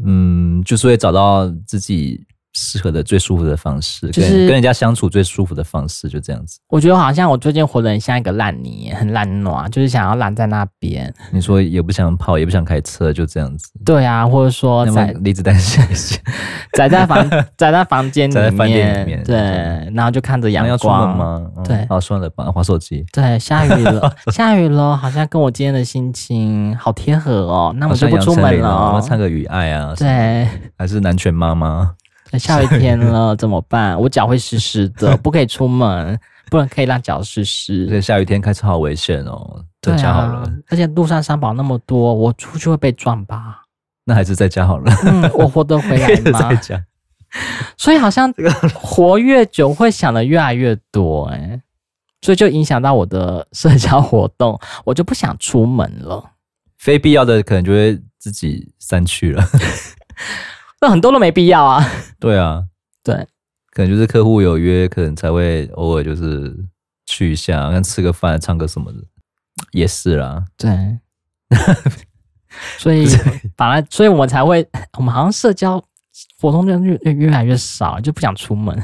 [0.02, 2.26] 嗯，就是会找到自己。
[2.58, 6.58] 适合的最舒服的方式，就是跟人家相处最舒服的方式，就这样子。
[6.68, 11.12] 我觉得好像我最近活得很像一个烂泥，很烂暖，就是想要烂在那边。
[11.30, 13.70] 你说也不想跑，也不想开车，就这样子。
[13.84, 15.94] 对啊，或者说在离子弹下一
[16.72, 18.34] 宅 在房 宅在房间里
[19.06, 19.36] 面，对，
[19.94, 20.68] 然后就看着阳光。
[20.68, 21.50] 要出门吗？
[21.64, 23.04] 对，好、哦、算了吧，滑手机。
[23.12, 27.74] 对，下雨了， 下雨了，好像跟我今天的心情好贴合哦。
[27.76, 28.88] 那我就不出门了。
[28.88, 29.94] 我们唱个《雨爱》啊。
[29.96, 31.94] 对，还是南拳妈妈。
[32.36, 33.98] 下雨天了 怎么办？
[34.00, 36.18] 我脚会湿湿的， 不可以出门，
[36.50, 37.86] 不能可以让脚湿湿。
[37.86, 40.52] 对，下雨天开车好危险哦，在家好了。
[40.68, 43.62] 而且路上三宝那么多，我出去会被撞吧？
[44.04, 44.92] 那还是在家好了。
[45.04, 46.40] 嗯，我活得回来吗？
[46.50, 46.84] 在家。
[47.76, 48.32] 所以好像
[48.74, 51.60] 活越久会想的越来越多，哎，
[52.22, 56.24] 所以就影响到我的社交活动，我就不想出门了。
[56.78, 59.44] 非必要的可能就会自己删去了。
[60.82, 61.84] 那很多都没必要啊。
[62.20, 62.64] 对啊，
[63.02, 63.26] 对，
[63.72, 66.54] 可能就是客户有约，可能才会偶尔就是
[67.06, 68.98] 去一下，像吃个饭、唱个什么的，
[69.72, 70.44] 也是啦。
[70.56, 70.98] 对，
[72.78, 73.06] 所以
[73.56, 75.82] 本来，所以我们才会，我们好像社交
[76.40, 78.80] 活动就越越越来越少，就不想出门。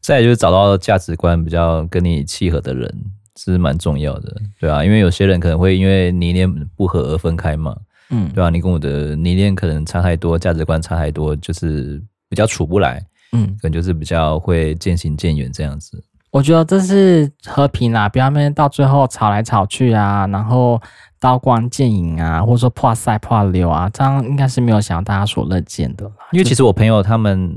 [0.00, 2.92] 再来就是找到价值观比较跟你契合的人，
[3.36, 7.76] 是蛮重要的，对啊，因为有些人可能会因为理念不合而分开嘛。
[8.10, 13.00] 嗯，对啊，你跟我的理念可能差太多，价值观差太多，就是比较处不来。
[13.32, 16.02] 嗯，可能就是比较会渐行渐远这样子。
[16.32, 20.80] 我觉得这是和平啦，不要那边到最后吵来吵去啊，然后
[21.20, 26.04] 刀光剑影啊，或者说破赛破流啊，这样应该是没有想要大家所乐见的。
[26.32, 27.56] 因为其实我朋友他们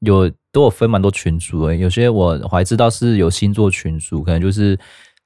[0.00, 4.78] 有都有分蛮多群组诶，有些我我还知道是有星座群组，可能就是。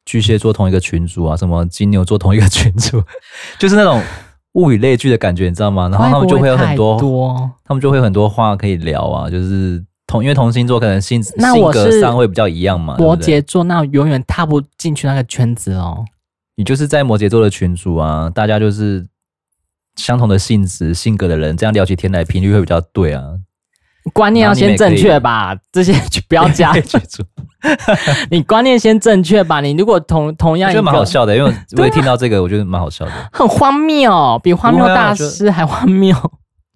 [0.04, 3.02] 巨蟹座同一个群组啊，什么金牛座同一个群组，
[3.58, 4.02] 就是那种
[4.52, 5.88] 物以类聚的感觉，你知道吗？
[5.88, 9.30] 然后他们就会有很多，多他们就会有很多话可以聊啊。
[9.30, 11.34] 就是同因为同星座可能性性
[11.72, 12.96] 格上会比较一样嘛。
[12.98, 16.04] 摩羯座那永远踏不进去那个圈子哦。
[16.56, 19.04] 你就是在摩羯座的群组啊，大家就是
[19.96, 23.33] 相同的性质性格的人，这样聊起天来频率会比较对啊。
[24.12, 26.72] 观念要先正确吧，这些就不要加。
[28.30, 29.60] 你观念先正确吧。
[29.62, 36.14] 你如果同同样，我觉得蛮好笑的，因为 我也听到这个，我觉得蛮好笑的，很荒谬，比荒谬大师还荒谬。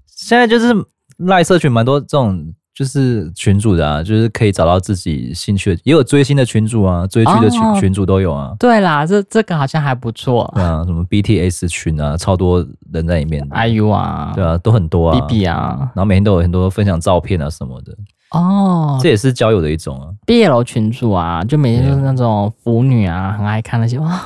[0.06, 0.74] 现在就是
[1.18, 2.54] 赖社群蛮多这种。
[2.78, 8.54] 就是群主的啊，就是可以找到自己兴趣的，也有追星的群主啊，追剧的群、哦、群主都有啊。
[8.56, 10.48] 对啦，这这个好像还不错。
[10.54, 13.44] 对啊，什么 BTS 群啊，超多人在里面。
[13.48, 15.18] IU 啊，对啊，都很多啊。
[15.18, 17.92] BB 啊，然后每天都有很多分享照片啊什么的。
[18.30, 20.06] 哦，这也是交友的一种啊。
[20.24, 24.20] BL 群主啊，就每天就是那种腐女啊，很爱看那些哇。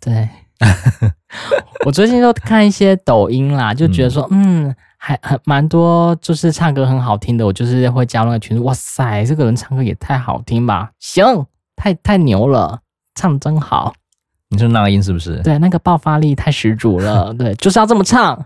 [0.00, 0.26] 对，
[1.84, 4.68] 我最近都看一些抖音啦，就觉得说，嗯。
[4.68, 8.62] 嗯还很蛮多，就是唱歌很好听的，我就是会加入那个群组。
[8.64, 10.90] 哇塞，这个人唱歌也太好听吧！
[10.98, 12.78] 行，太太牛了，
[13.14, 13.94] 唱的真好。
[14.50, 15.40] 你说那个音是不是？
[15.42, 17.32] 对，那个爆发力太十足了。
[17.38, 18.44] 对，就是要这么唱。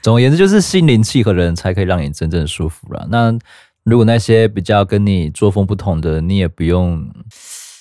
[0.00, 3.06] 总而言之，就是心灵契合的人才可以让你真正舒服了。
[3.10, 3.36] 那
[3.82, 7.06] 如果那些比较跟你作风不同的，你也不用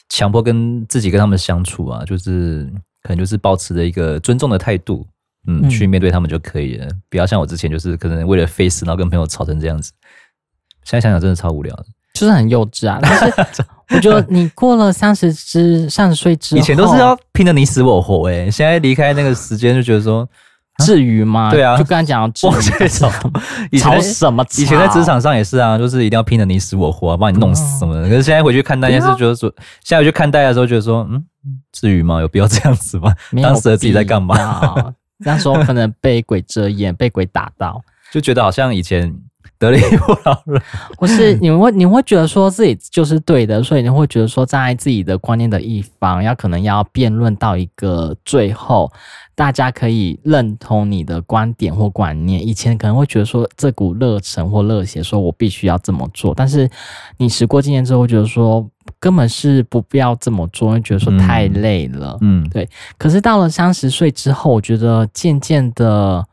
[0.09, 2.69] 强迫跟自己跟他们相处啊，就是
[3.01, 5.07] 可能就是保持着一个尊重的态度。
[5.47, 6.88] 嗯，去面对他们就可以了。
[7.10, 9.91] 不要像我之前，就是可能为了 face，然后跟朋友吵成这样子。
[10.84, 12.99] 现在想想，真的超无聊的，就是很幼稚啊。
[13.03, 13.63] 但是
[13.95, 20.27] 我觉得你过了三十之三十岁之后，以前都是要拼得你死我活哎，现在离开那个时间，就觉得说。
[20.84, 21.51] 至于吗？
[21.51, 23.12] 对啊，就刚才讲到至于这种，
[23.79, 24.43] 吵什么？
[24.58, 28.01] 以前在职场上也是啊，就是一定要拼得你死我活，把你弄死什么的。
[28.10, 29.53] 可是现在回去看待，件事觉得说，
[29.84, 31.23] 现在回去看待的时候，觉得说，嗯，
[31.71, 32.19] 至于吗？
[32.21, 33.13] 有必要这样子吗？
[33.39, 34.91] 当时的自己在干嘛？
[35.23, 37.81] 那时候可能被鬼遮眼， 被鬼打到，
[38.12, 39.13] 就觉得好像以前。
[39.63, 40.62] 得理不饶人，
[40.97, 48.91] 不是你会你会觉得说自己就是对的，所以你会觉得说站在自己的观念的一方，要可能要辩论到一个最后，
[49.36, 52.45] 大家可以认同你的观点或观念。
[52.45, 56.69] 以前可能会觉得说这股热忱或热血，说我必须要这么做，但是
[57.17, 58.67] 你时过境迁之后，会觉得说
[58.99, 62.17] 根本是不必要这么做，因为觉得说太累了。
[62.21, 62.67] 嗯，对。
[62.97, 66.26] 可是到了三十岁之后，我觉得渐渐的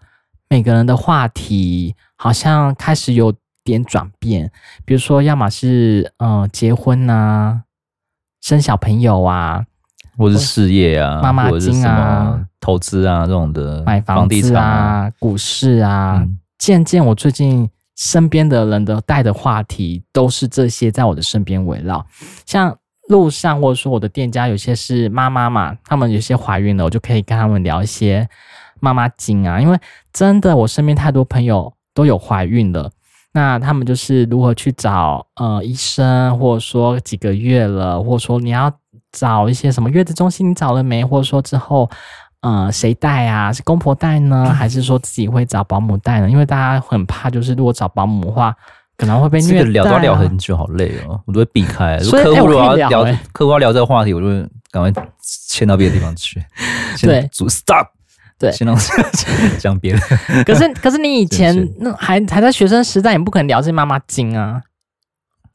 [0.50, 1.94] 每个人的话题。
[2.22, 3.32] 好像开始有
[3.64, 4.52] 点转变，
[4.84, 7.62] 比如说，要么是嗯、呃、结婚啊，
[8.42, 9.64] 生小朋友啊，
[10.18, 22.04] 或是事业啊，妈妈经啊，投资啊这种的，买房子啊，啊股市啊，渐渐、嗯、我最近身边的人的带的话题都是这些，在我的身边围绕。
[22.44, 22.76] 像
[23.08, 28.28] 路上或者说我的店家，有些是妈妈嘛，他们有些怀孕了，我就可以跟他们聊一些
[28.80, 29.78] 妈妈经啊，因为
[30.12, 31.72] 真的我身边太多朋友。
[31.92, 32.88] 都有怀孕了，
[33.32, 38.72] 那他们就是如何去找呃医生，或者说几个月了，或者说你要
[39.10, 41.04] 找一些什么月子中心，你找了没？
[41.04, 41.90] 或者说之后
[42.42, 43.52] 呃谁带啊？
[43.52, 46.30] 是公婆带呢，还是说自己会找保姆带呢？
[46.30, 48.54] 因为大家很怕，就是如果找保姆的话，
[48.96, 51.98] 可能会被虐待、都要聊很久，好累哦，我都会避开。
[52.00, 54.92] 所以客户如果要聊，欸、客户要聊这个话题，我就会赶快
[55.50, 56.40] 迁到别的地方去。
[57.02, 57.88] 对，主 stop。
[58.40, 58.74] 对，先让
[59.60, 60.00] 讲别人。
[60.44, 64.60] 可是， 可是你以前那还还在学生时代，你不可能聊这些妈妈经啊。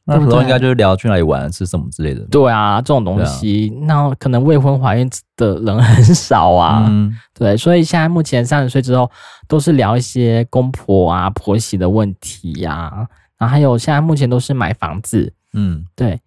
[0.07, 2.21] 那时候应该就是聊去哪里玩、吃什么之类的。
[2.29, 6.85] 对啊，这种东西，那可能未婚怀孕的人很少啊。
[6.87, 9.09] 嗯，对，所以现在目前三十岁之后，
[9.47, 12.91] 都是聊一些公婆啊、婆媳的问题呀。
[13.39, 15.33] 然后还有现在目前都是买房子。
[15.53, 16.21] 嗯，对。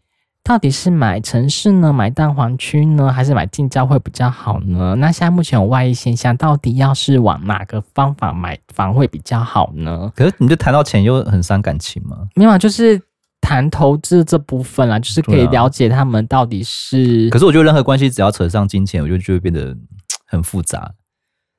[0.49, 4.95] 到底是买城市呢，买蛋黄区呢，还是买近郊会比较好呢？
[4.95, 10.11] 那现在目前有外溢现象，到底要是往哪个方法买房会比较好呢？
[10.17, 12.27] 可是你就谈到钱又很伤感情吗？
[12.35, 12.99] 没有，就是
[13.43, 17.29] 谈投资这部分啦，就是可以了解他们到底是。
[17.29, 19.77] 啊、可是我觉得任何关系只要扯上金钱，我觉得就会变得
[20.25, 20.91] 很复杂。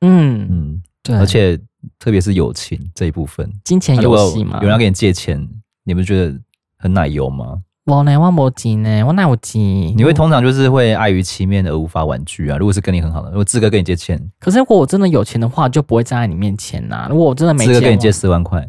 [0.01, 1.55] 嗯嗯，对，而且
[1.99, 5.47] 特别是友情这一部分，金钱游戏嘛，有人要给你借钱，
[5.83, 6.35] 你们觉得
[6.79, 7.61] 很奶油吗？
[7.89, 9.61] 我呢，我没钱呢，我哪有钱？
[9.97, 12.57] 你会通常就是会碍于情面而无法婉拒啊。
[12.57, 17.07] 如果是跟你很好的，如果志哥跟你借钱，可是如果我真的有钱的话，就不会站在你面前呐、啊。
[17.09, 18.65] 如果我真的没钱，志哥跟你借四万块，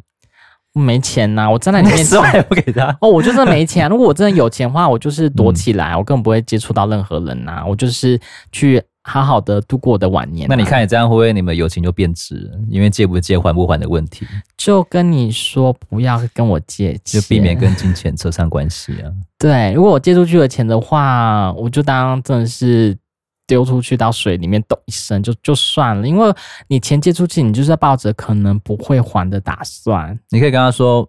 [0.72, 2.96] 没钱呐，我站在你 面前，四万也不给他。
[3.00, 3.88] 哦，我就真的没钱、啊。
[3.88, 7.66] 如果我真的有钱的话，我就是躲起来，嗯、我根本不会接触到任何人呐、啊。
[7.66, 8.18] 我就是
[8.50, 8.82] 去。
[9.02, 10.48] 好好的度过我的晚年、啊。
[10.50, 12.50] 那你看，你这样会不会你们友情就变质？
[12.68, 14.26] 因为借不借、还不还的问题。
[14.56, 19.10] 就跟你说，不要跟我借钱，就避免跟金钱扯上关系啊。
[19.38, 22.96] 对，如果我借出去的钱的话，我就当真的是
[23.46, 26.06] 丢出去到水里面，咚一声就就算了。
[26.06, 26.30] 因为
[26.68, 30.18] 你钱借出去，你就是抱着可能不会还的打算。
[30.28, 31.08] 你可以跟他说，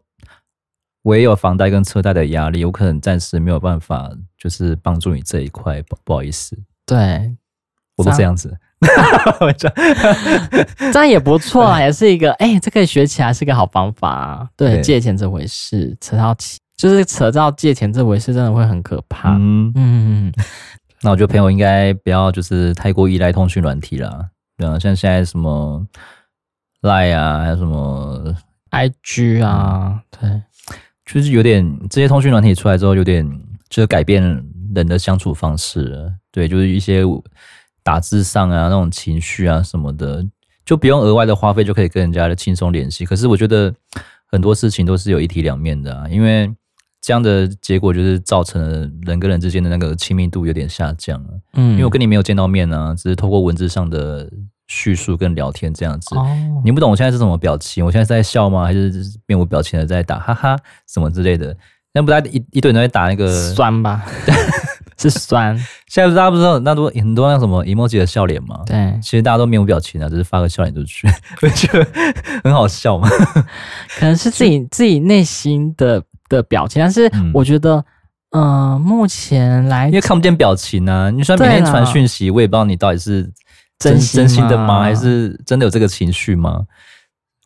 [1.03, 6.57] 我也有房贷跟车贷的压力，我可能暂时没有办法，就是帮助你这一块，不不好意思。
[6.85, 7.35] 对。
[7.97, 8.55] 我都这样子，
[10.91, 14.47] 这样也不错啊， 也是一个哎、欸，这可以学起来，是个好方法啊。
[14.55, 19.35] 对，对借钱这回事，扯到钱就是扯到借钱这回事，真的会很可怕。
[19.35, 20.33] 嗯嗯，
[21.01, 25.85] 那我觉得朋友应该不要就是太过依赖通讯软体啦，对啊，像现在什么
[26.81, 28.33] Line 啊，还有什么
[28.71, 30.41] IG 啊，对，
[31.05, 33.23] 就是有点这些通讯软体出来之后，有点
[33.69, 34.23] 就是改变
[34.73, 36.11] 人的相处方式了。
[36.31, 37.03] 对，就是一些。
[37.83, 40.25] 打字上啊，那种情绪啊什么的，
[40.65, 43.05] 就不用额外的花费就可以跟人家的轻松联系。
[43.05, 43.73] 可是我觉得
[44.27, 46.53] 很多事情都是有一体两面的啊，因为
[47.01, 51.29] 这样的结果就是造成了人跟人之间的那个亲密度有点下降了。
[51.53, 54.29] 嗯，因为我跟你没有见到面啊，只是透过文字上的
[54.67, 56.15] 叙述跟聊天这样子。
[56.15, 56.27] 哦，
[56.63, 57.83] 你不懂我现在是什么表情？
[57.83, 58.63] 我现在是在笑吗？
[58.63, 58.93] 还是
[59.25, 60.55] 面无表情的在打哈哈
[60.87, 61.57] 什么之类的？
[61.93, 64.05] 那不大一一堆人在打那个酸吧？
[65.09, 68.61] 是酸， 现在大家不知道那多很多那什么 emoji 的笑脸吗？
[68.65, 71.07] 对，其实大家都面无表情啊，只是发个笑脸出去，
[71.41, 71.87] 我觉得
[72.43, 73.09] 很好笑嘛。
[73.97, 77.83] 可能是自己自己内心的的表情，但是我觉得，
[78.31, 81.09] 嗯、呃，目前来，因为看不见表情啊。
[81.09, 83.29] 你说每天传讯息，我也不知道你到底是
[83.79, 84.81] 真真心的吗？
[84.81, 86.61] 还是真的有这个情绪吗？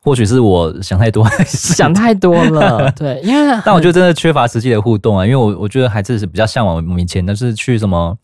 [0.05, 2.89] 或许是我想太多， 想太多了。
[2.95, 8.15] 对，因为但我觉得真的缺乏实际的互动啊，因为我我觉得还是是比较向往我们以前，但是去什么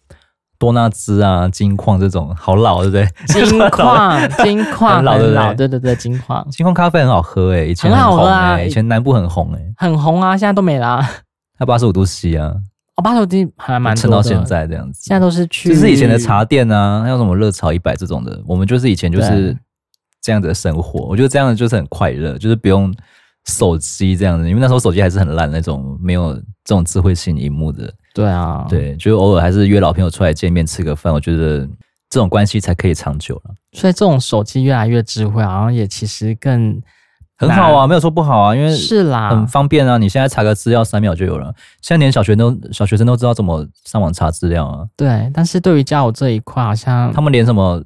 [0.59, 3.07] 多纳兹啊、金矿这种，好老，对不对？
[3.43, 11.03] 金 矿，金矿，很老，很老，对对对，金矿，金矿咖啡很好喝诶，以前很好喝啊，以前南部很红诶，很红啊，现在都没啦。
[11.57, 12.53] 它八十五度 C 啊，
[12.95, 14.99] 哦，八十五度还蛮撑到现在这样子。
[15.03, 19.57] 现在都是去，就是以前的茶店啊，还有什么热炒一百这种的，我们就是以前就是。
[20.21, 22.93] 这样的生活，我觉得这样就是很快乐，就是不用
[23.47, 27.91] 手机这样子，因为那时候手机还是很烂那种，没有这种智慧型荧幕的。
[28.13, 31.67] 对啊，对，就偶尔还是约老朋友出来见面吃个饭，我觉得
[32.07, 33.55] 这种关系才可以长久了。
[33.71, 36.79] 所以这种手机越来越智慧，好像也其实更
[37.37, 39.97] 很好啊，没有说不好啊，因为是啦，很方便啊。
[39.97, 41.45] 你现在查个资料，三秒就有了。
[41.81, 44.85] 现在连小学都小学生都知道怎么上网查资料啊。
[44.95, 47.83] 对，但是对于交友这一块，好像他们连什么。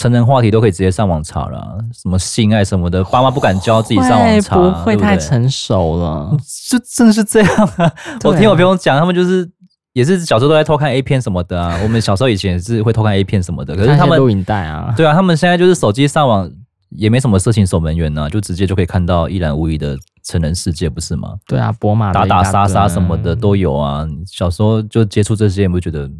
[0.00, 6.34] 成人话题都可以直接上网查了，什么性爱什么的，爸妈不敢教自己上网查，不会太成熟了。
[6.70, 7.92] 就真的是这样啊！
[8.24, 9.46] 我听我朋友讲，他们就是
[9.92, 11.78] 也是小时候都在偷看 A 片什么的啊。
[11.82, 16.50] 我们小时候以前也是会偷看 A 片什么的，可是他们录影带啊，对啊，他们现在就是手机上网
[16.96, 21.34] 也没什么色情守门员啊，就直接就可以看到一览无遗的成人世界，不是吗？
[21.46, 24.06] 对啊，波马打打杀杀什么的都有啊。
[24.26, 26.10] 小时候就接触这些，你不觉得？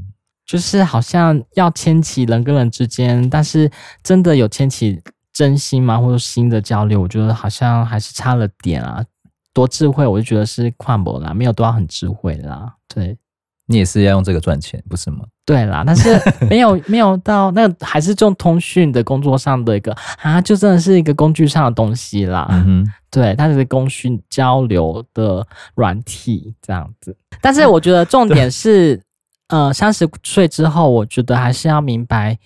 [0.51, 3.71] 就是好像要牵起人跟人之间，但是
[4.03, 5.01] 真的有牵起
[5.33, 5.97] 真心吗？
[5.97, 9.01] 或者新的交流，我觉得好像还是差了点啊。
[9.55, 12.75] 多智慧，我就觉得是跨博啦，没有多少很智慧啦。
[12.93, 13.17] 对，
[13.67, 15.25] 你也是要用这个赚钱，不是吗？
[15.47, 22.49] 对啦，但是没有 没有到那个，还是这种通讯的工作上的一个啊，就真的是一个工具上的东西啦。
[22.51, 25.47] 嗯，对，它是工讯交流的
[25.77, 27.17] 软体这样子。
[27.41, 29.01] 但是我觉得重点是。
[29.51, 32.39] 呃，三十岁之后，我觉得还是要明白，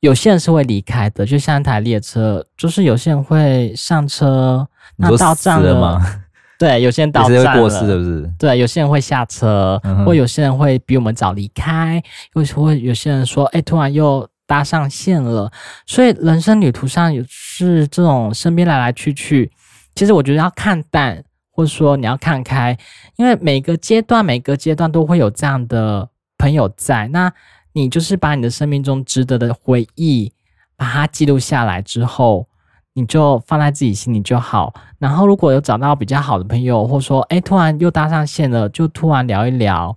[0.00, 6.20] 有些人是会离开的，就像一台列车，就是有些人会上车，那到站了，了吗？
[6.58, 8.30] 对，有些人到站了，是不是？
[8.38, 12.02] 对，有些人会下车，嗯、或有些人会比我们早离开，
[12.34, 15.50] 又会有些人说，哎，突然又搭上线了。
[15.86, 19.50] 所以，人生旅途上有是这种身边来来去去，
[19.94, 22.76] 其实我觉得要看淡，或者说你要看开，
[23.16, 26.08] 因为每个阶段，每个阶段都会有这样的。
[26.40, 27.30] 朋友在，那
[27.74, 30.32] 你就是把你的生命中值得的回忆，
[30.74, 32.48] 把它记录下来之后，
[32.94, 34.72] 你就放在自己心里就好。
[34.98, 39.94] 然后如果有找到比较好的朋友，或者说，诶，突然又搭上线了，就突然聊一聊，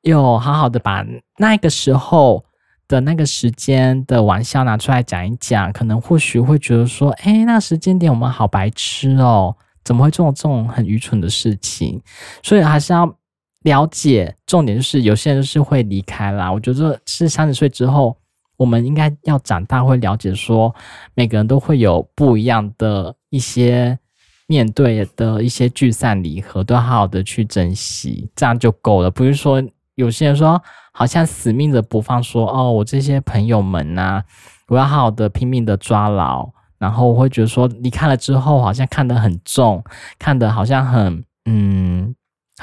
[0.00, 1.04] 又好好的把
[1.36, 2.42] 那个时候
[2.88, 9.54] 的那个时间的玩笑拿出来讲一讲，可能或许会觉得说，诶，那时间点我们好白痴哦，
[9.84, 12.00] 怎么会做这种很愚蠢的事情？
[12.42, 13.14] 所以还是要。
[13.64, 16.52] 了解，重点就是有些人是会离开啦。
[16.52, 18.14] 我觉得是三十岁之后，
[18.56, 20.74] 我们应该要长大，会了解说，
[21.14, 23.98] 每个人都会有不一样的一些
[24.46, 29.10] 面对的一些聚散离合，都要好好的去珍惜，这样就够了。
[29.10, 29.62] 不是说
[29.94, 30.62] 有些人说
[30.92, 34.22] 好像死命的不放说，哦，我这些朋友们呐、
[34.68, 36.46] 我要好好的拼命的抓牢，
[36.76, 39.82] 然后我会觉得说离开了之后，好像看得很重，
[40.18, 42.14] 看得好像很嗯。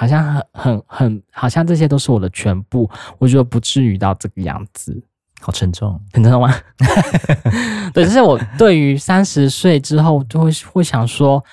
[0.01, 2.89] 好像很很很，好像这些都是我的全部。
[3.19, 4.99] 我觉得不至于到这个样子，
[5.39, 6.51] 好沉重，很沉重吗？
[7.93, 11.43] 对，就是我对于三十岁之后就会会想说，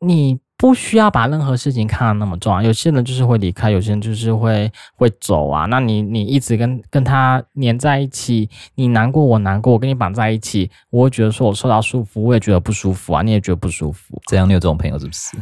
[0.00, 2.60] 你不需要把任何事情看得那么重啊。
[2.60, 5.66] 有些人就是会离开，有些人就是会会走啊。
[5.66, 13.22] 那你你一直跟跟他黏在一起，你难过我难过，我跟你绑在一起，我会觉得说我受到束缚，我也觉得不舒服啊。
[13.22, 15.36] 你也觉得不舒服，这样你有这种朋友是不是？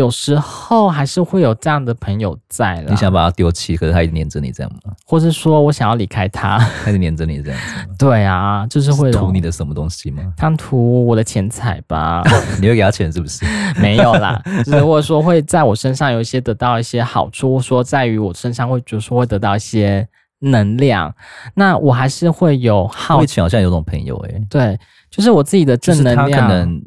[0.00, 2.90] 有时候还是会有这样的朋友在了。
[2.90, 4.92] 你想把他丢弃，可是他一直黏着你，这样吗？
[5.06, 7.94] 或是说我想要离开他，他一直黏着你这样子吗？
[7.98, 10.32] 对啊，就是会图你的什么东西吗？
[10.38, 12.22] 贪图我的钱财吧？
[12.62, 13.44] 你会给他钱是不是？
[13.78, 21.14] 没有啦，就是或者说会在我身上有一些得到一些好处，或者说在于我身上会就是说会得到一些能量。
[21.54, 23.18] 那我还是会有好。
[23.18, 24.78] 我以前好像有种朋友诶、欸，对，
[25.10, 26.48] 就是我自己的正能量。
[26.48, 26.82] 可能。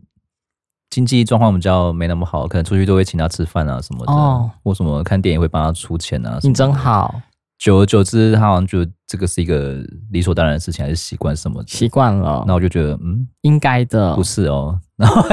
[0.93, 6.37] 经济状况比较没那么好，可能出去都会请他吃饭啊什么的，哦、或什么看电影会帮他出钱啊。
[6.43, 7.19] 你真好。
[7.57, 9.77] 久而久之，他好像就这个是一个
[10.11, 11.67] 理所当然的事情，还是习惯什么的？
[11.67, 12.43] 习惯了。
[12.45, 14.15] 那我就觉得，嗯，应该的。
[14.15, 15.25] 不是哦，然 后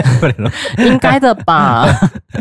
[0.79, 1.85] 应该的吧？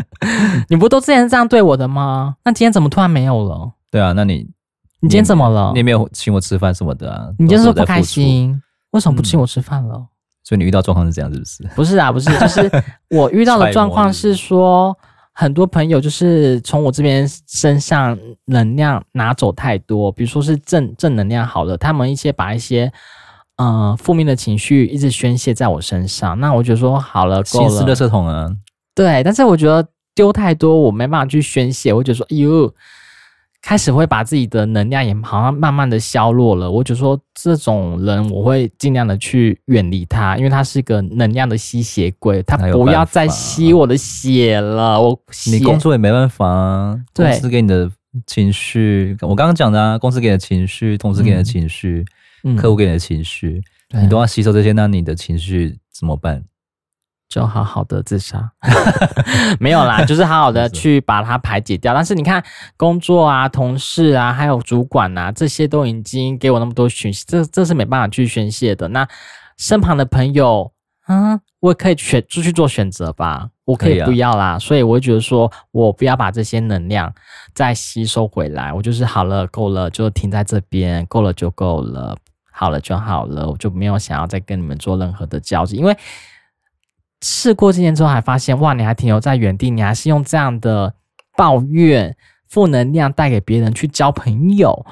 [0.70, 2.36] 你不都之前是这样对我的吗？
[2.44, 3.70] 那今天怎么突然没有了？
[3.90, 4.48] 对啊，那你
[5.00, 5.72] 你今天怎么了？
[5.74, 7.28] 你也没有请我吃饭什么的啊？
[7.38, 8.62] 你今天是不开心？
[8.92, 10.06] 为什么不请我吃饭了？
[10.50, 11.68] 嗯所以你遇到状况是这样，是不是？
[11.76, 12.68] 不是啊，不是，就是
[13.08, 14.96] 我遇到的状况是说，
[15.32, 22.92] 很多朋友就是从我这边身上能量拿走太多，比如说是正正能量好了，他们一些把一些
[23.58, 26.38] 嗯负面的情绪一直宣泄在我身上。
[26.40, 27.68] 那我觉得说好了，够了。
[27.68, 28.50] 心思垃圾桶啊。
[28.92, 29.86] 对，但是我觉得
[30.16, 31.92] 丢太多，我没办法去宣泄。
[31.92, 32.74] 我觉得说，哎呦。
[33.62, 45.00] 开始会把自己的能量也好像慢慢的消落了，我就说这种人我会尽量的去远离他，因为他是一个能量的吸血鬼，他不要再吸我的血了。
[45.00, 47.90] 我你工作也没办法啊，公司给你的
[48.26, 52.04] 情绪，我刚刚讲的啊，公司给你的情绪，同事给你的情绪，
[52.44, 56.42] 嗯、客户给你的情绪，嗯、你都要吸收这些，那你的情绪怎么办？
[57.30, 58.50] 就好好的自杀，
[59.60, 61.94] 没有啦， 就是好好的去把它排解掉。
[61.94, 62.44] 但是你看，
[62.76, 68.88] 工作啊、同事啊，还有主管啊，这些都已经给我那么多讯息，这这是没办法去宣泄的。
[68.88, 69.06] 那
[69.56, 70.72] 身旁的朋友，
[71.06, 74.58] 嗯，我也可以选出去做选择吧，我可以不要啦。
[74.58, 77.14] 所以我会觉得说，我不要把这些能量
[77.54, 78.72] 再吸收回来。
[78.72, 82.16] 我就是好了，够了，就停在这边，够了就够了，
[82.50, 85.96] 好了就好了，我就没有想要再跟你们做任何的交集，因为。
[87.22, 90.94] 试过今年之后，还发现哇，你还停留在原地，你还是用这样的
[91.36, 92.16] 抱怨、
[92.48, 94.86] 负能量带给别人去交朋友。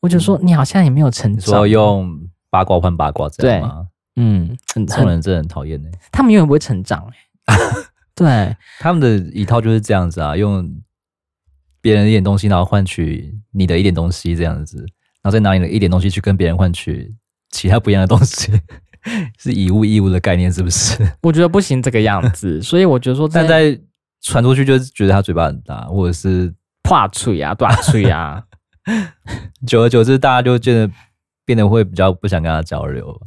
[0.00, 1.54] 我就说，你好像也没有成长。
[1.54, 3.86] 说用八卦换八卦，这样吗？
[4.16, 5.88] 嗯，很这种人真的很讨厌呢。
[6.10, 7.06] 他们永远不会成长
[7.46, 7.56] 哎。
[8.14, 10.68] 对，他们的一套就是这样子啊，用
[11.80, 14.78] 别人一点东西，然后换取你的一点东西，这样子，
[15.22, 17.14] 然后再拿你的一点东西去跟别人换取
[17.50, 18.52] 其他不一样的东西。
[19.38, 20.96] 是以物易物的概念，是不是？
[21.22, 23.78] 我觉得不行这个样子，所以我觉得说，但在
[24.20, 26.52] 传出去就是觉得他嘴巴很大，或者是
[26.88, 28.42] 话脆啊、断嘴啊，
[29.66, 30.90] 久而久之，大家就觉得
[31.44, 33.20] 变得会比较不想跟他交流。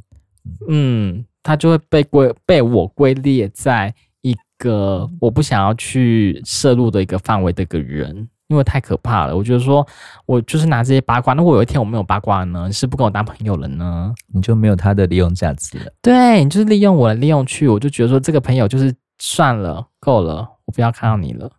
[0.68, 8.28] 嗯，他就会被归被我归列在一个我不想要去摄入的一个范围的一个人。
[8.54, 9.86] 因为太可怕了，我觉得说，
[10.28, 11.34] 我就是拿这些八卦。
[11.34, 12.68] 如果有一天我没有八卦呢？
[12.68, 14.14] 你是不跟我当朋友了呢？
[14.32, 15.86] 你就没有他的利用价值了。
[16.04, 21.50] 对，你就是利用我来利用去，我就觉得说，这个朋友就是算了，够了，我不要看到你了。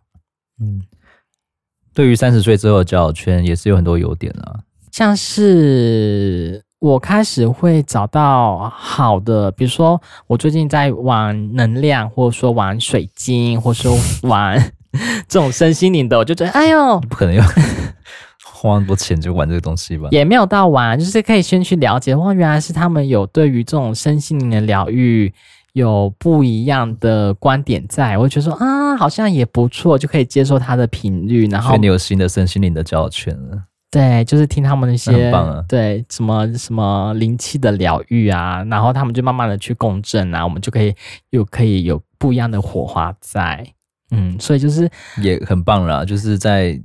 [0.61, 0.81] 嗯，
[1.93, 4.55] 对于三十岁之后的交友圈也是有很多优点啊，
[4.93, 13.97] 像是我开始会找到好的，比如说我最近在玩能量，或者说玩水晶，或者说
[14.29, 14.71] 玩。
[15.27, 17.43] 这种身心灵的，我就觉得，哎呦，不可能要
[18.43, 20.09] 花那么多钱就玩这个东西吧？
[20.11, 25.31] 也没有到玩，就是可以先去了解，哇，原来是他们有对于这种身心灵的疗愈
[25.73, 33.63] 有不一样的观点在，我就觉得说啊，好像也不错，就可以接受他的频率，然后你有新的身心灵的交友圈了。
[33.91, 35.31] 对，就是听他们那些
[35.69, 40.93] 对，什么什么灵气的疗愈啊，然后他们就慢慢的去共振啊，我们就可以
[41.29, 43.65] 又可以有不一样的火花在。
[44.15, 44.89] 嗯，所以就是
[45.21, 46.79] 也很棒啦，就是在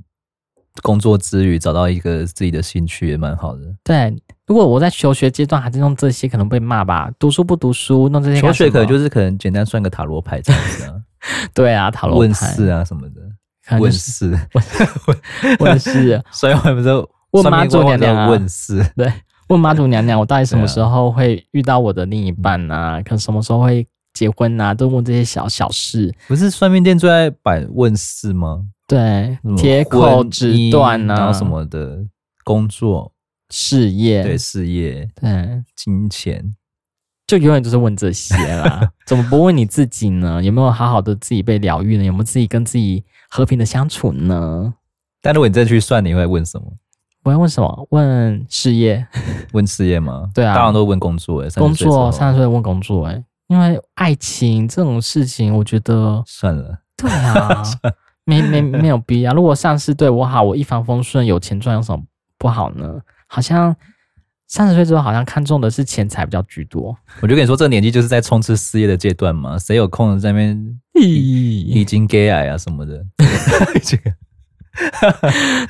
[0.81, 3.61] 工作之余找到一个自己的兴趣也蛮好的。
[3.83, 4.15] 对，
[4.47, 7.11] 如果我在求学阶段还是用这些，可能被骂吧。
[7.19, 8.39] 读书不读书，弄这些。
[8.39, 10.93] 求学可能就是可能简单算个塔罗牌这样子啊。
[11.53, 16.23] 对啊，塔罗牌问世啊什么的，问世 问 问世。
[16.31, 18.81] 所以我们就问妈祖娘娘啊，问世。
[18.95, 19.11] 对，
[19.49, 23.01] 问妈祖娘娘，我到底什么时候会遇到我的另一半啊？
[23.03, 23.85] 可什么时候会？
[24.21, 26.13] 结婚呐、啊，都问这些小小事。
[26.27, 28.63] 不是算命店最爱摆问事吗？
[28.87, 32.05] 对，铁口直断啊，然后什么的
[32.43, 33.11] 工作、
[33.49, 36.53] 事业，对事业，对金钱，
[37.25, 38.91] 就永远都是问这些啦。
[39.07, 40.43] 怎么不问你自己呢？
[40.43, 42.03] 有没有好好的自己被疗愈呢？
[42.03, 44.71] 有没有自己跟自己和平的相处呢？
[45.19, 46.71] 但如果你再去算，你会问什么？
[47.23, 47.87] 我要问什么？
[47.89, 49.07] 问事业？
[49.53, 50.29] 问事业吗？
[50.35, 51.49] 对啊，当然都问工作诶。
[51.59, 53.23] 工作三十岁问工作诶。
[53.51, 56.79] 因为爱情这种事情，我觉得算了。
[56.95, 57.61] 对啊，
[58.23, 59.33] 没没没有必要。
[59.33, 62.01] 如果上司对我好，我一帆风顺，有钱赚，有什么
[62.37, 63.01] 不好呢？
[63.27, 63.75] 好像
[64.47, 66.95] 三十岁之后，好像看重的是钱财比较居多。
[67.21, 73.05] 我就跟你说，这个年纪就是在冲刺事业的阶段嘛，谁有空在那边已经 gay 矮啊什么的？
[73.83, 74.13] 这 个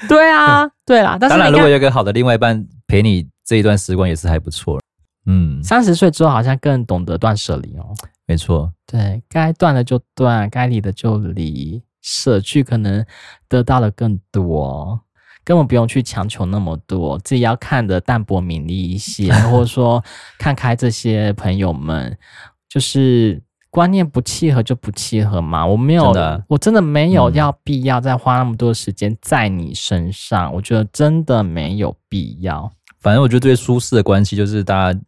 [0.08, 1.18] 对啊，对啦。
[1.20, 4.80] 但是 当然，如果有一个好的另外一半陪你这一段时光，也是还不错。
[5.26, 7.94] 嗯，三十岁之后好像更懂得断舍离哦。
[8.26, 13.06] 没错，对，该断的就断，该离的就离，舍去可能
[13.48, 15.00] 得到的更多，
[15.44, 20.04] 根本不用去强求那么多，自己要看的淡泊名利一些，或者说
[20.40, 22.18] 看开这些朋友们，
[22.68, 25.64] 就是观念不契合就不契合嘛。
[25.66, 26.14] 我没有，
[26.48, 32.72] 我真的没有要必要再花那么多时间在你身上，嗯、我觉得真的没有必要。
[33.00, 35.00] 反正我觉得最舒适的关系就是大家。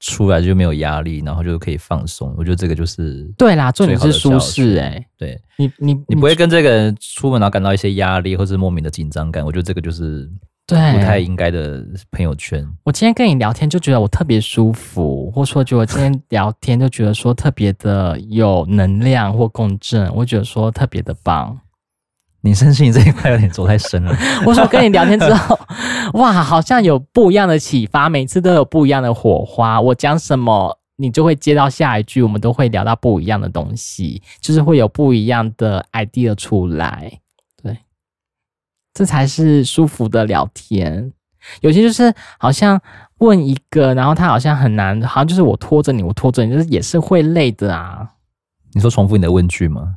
[0.00, 2.34] 出来就没有压力，然后就可以放松。
[2.36, 5.06] 我觉得这个就是对啦，重点是舒适哎。
[5.16, 9.44] 对你，你你不会跟这个人出门然后感到一些压力或是莫名的紧张感。
[9.44, 10.28] 我觉得这个就是
[10.66, 12.66] 对，不太应该的朋友圈。
[12.84, 21.58] 我今天跟你聊天就觉得我特别舒服，或者说觉得我今天聊天就觉得说特别的有能量或共振，我觉得说特别的棒。
[22.42, 24.16] 你身心这一块有点走太深了。
[24.46, 25.58] 我说跟你聊天之后，
[26.14, 29.78] 哇，好像有不一样的启发，每次都有不一样的火花。
[29.80, 37.20] 我讲什么，你就会接到下一句，我们都会聊到不一样的东西，就是会有不一样的 idea 出来。
[37.62, 37.76] 对，
[38.94, 41.12] 这才是舒服的聊天。
[41.60, 42.80] 有些就是好像
[43.18, 48.08] 问一个，然后他好像很难，好像就是我拖着你，我拖着你，就是也是会累的啊。
[48.72, 49.96] 你说重复你的问句吗？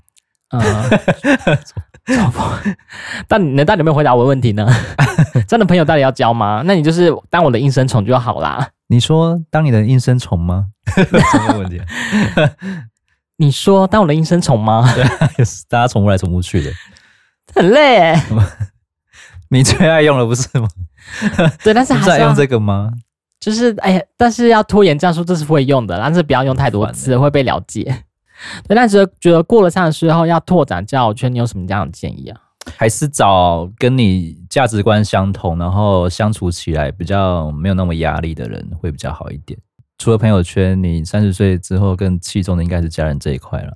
[0.49, 0.61] 嗯。
[2.05, 2.41] 重复，
[3.27, 4.67] 但你到底有没有回答我的问题呢？
[5.47, 6.61] 这样的朋友到底要交吗？
[6.65, 8.69] 那你就是当我的应声虫就好啦。
[8.87, 10.67] 你说当你的应声虫吗？
[10.95, 11.81] 什么问题？
[13.37, 14.87] 你说当我的应声虫吗？
[14.93, 15.03] 对，
[15.69, 16.71] 大家重复来重复去的，
[17.53, 18.23] 很累哎。
[19.49, 20.67] 你最爱用的不是吗？
[21.63, 22.91] 对，但是还是在用这个吗？
[23.39, 28.03] 就是哎呀，但是要拖延战术，这是会用的，但是不要用太多次，会被了解。
[28.67, 32.39] 对，但是觉得过了三十岁后要拓展交友圈，你有什么这样的建议啊？
[32.77, 39.59] 还是找跟你价值观相同，然后相处起来比较没有那么压力的人会比较好一点。
[39.97, 43.73] 除了朋友圈，你三十岁之后更器重的应该是家人这一块了。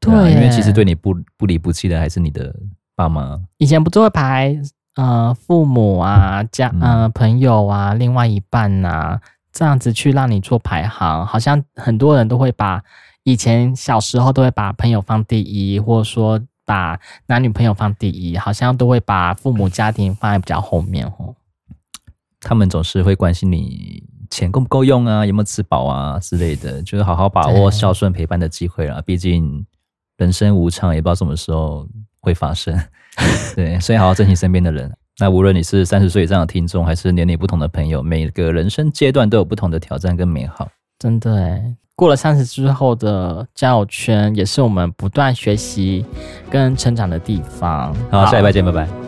[0.00, 2.54] 对，对，因为其实对你不不离不弃的还是你的
[2.94, 3.38] 爸妈。
[3.58, 4.58] 以前不就会排
[4.94, 9.20] 呃父母啊、家呃朋友啊、另外一半呐、啊、
[9.52, 12.82] 这样子去让你做排行，好像很多人都会把。
[13.26, 16.96] 以前小时候都会把朋友放第一，或者说把
[17.26, 21.34] 男女朋友放第一，好像都会把父母家庭放在比较后面哦。
[22.40, 29.02] 他们总是会关心你钱够不够用啊，有没有吃饱啊之类的，就是好好把握孝顺陪伴的机会啦。
[29.04, 29.66] 毕竟
[30.18, 31.84] 人生无常，也不知道什么时候
[32.20, 32.80] 会发生。
[33.56, 34.96] 对，所以好好珍惜身边的人。
[35.18, 40.68] 那无论你是三十岁以上的听众，还是年龄不同的朋友，每个人生阶段都有不同的挑战跟美好。
[40.96, 41.76] 真的诶。
[41.96, 46.04] 过了三十之后的交友圈，也是我们不断学习
[46.50, 47.92] 跟成长的地方。
[48.10, 49.05] 好，好，下礼拜见，拜拜。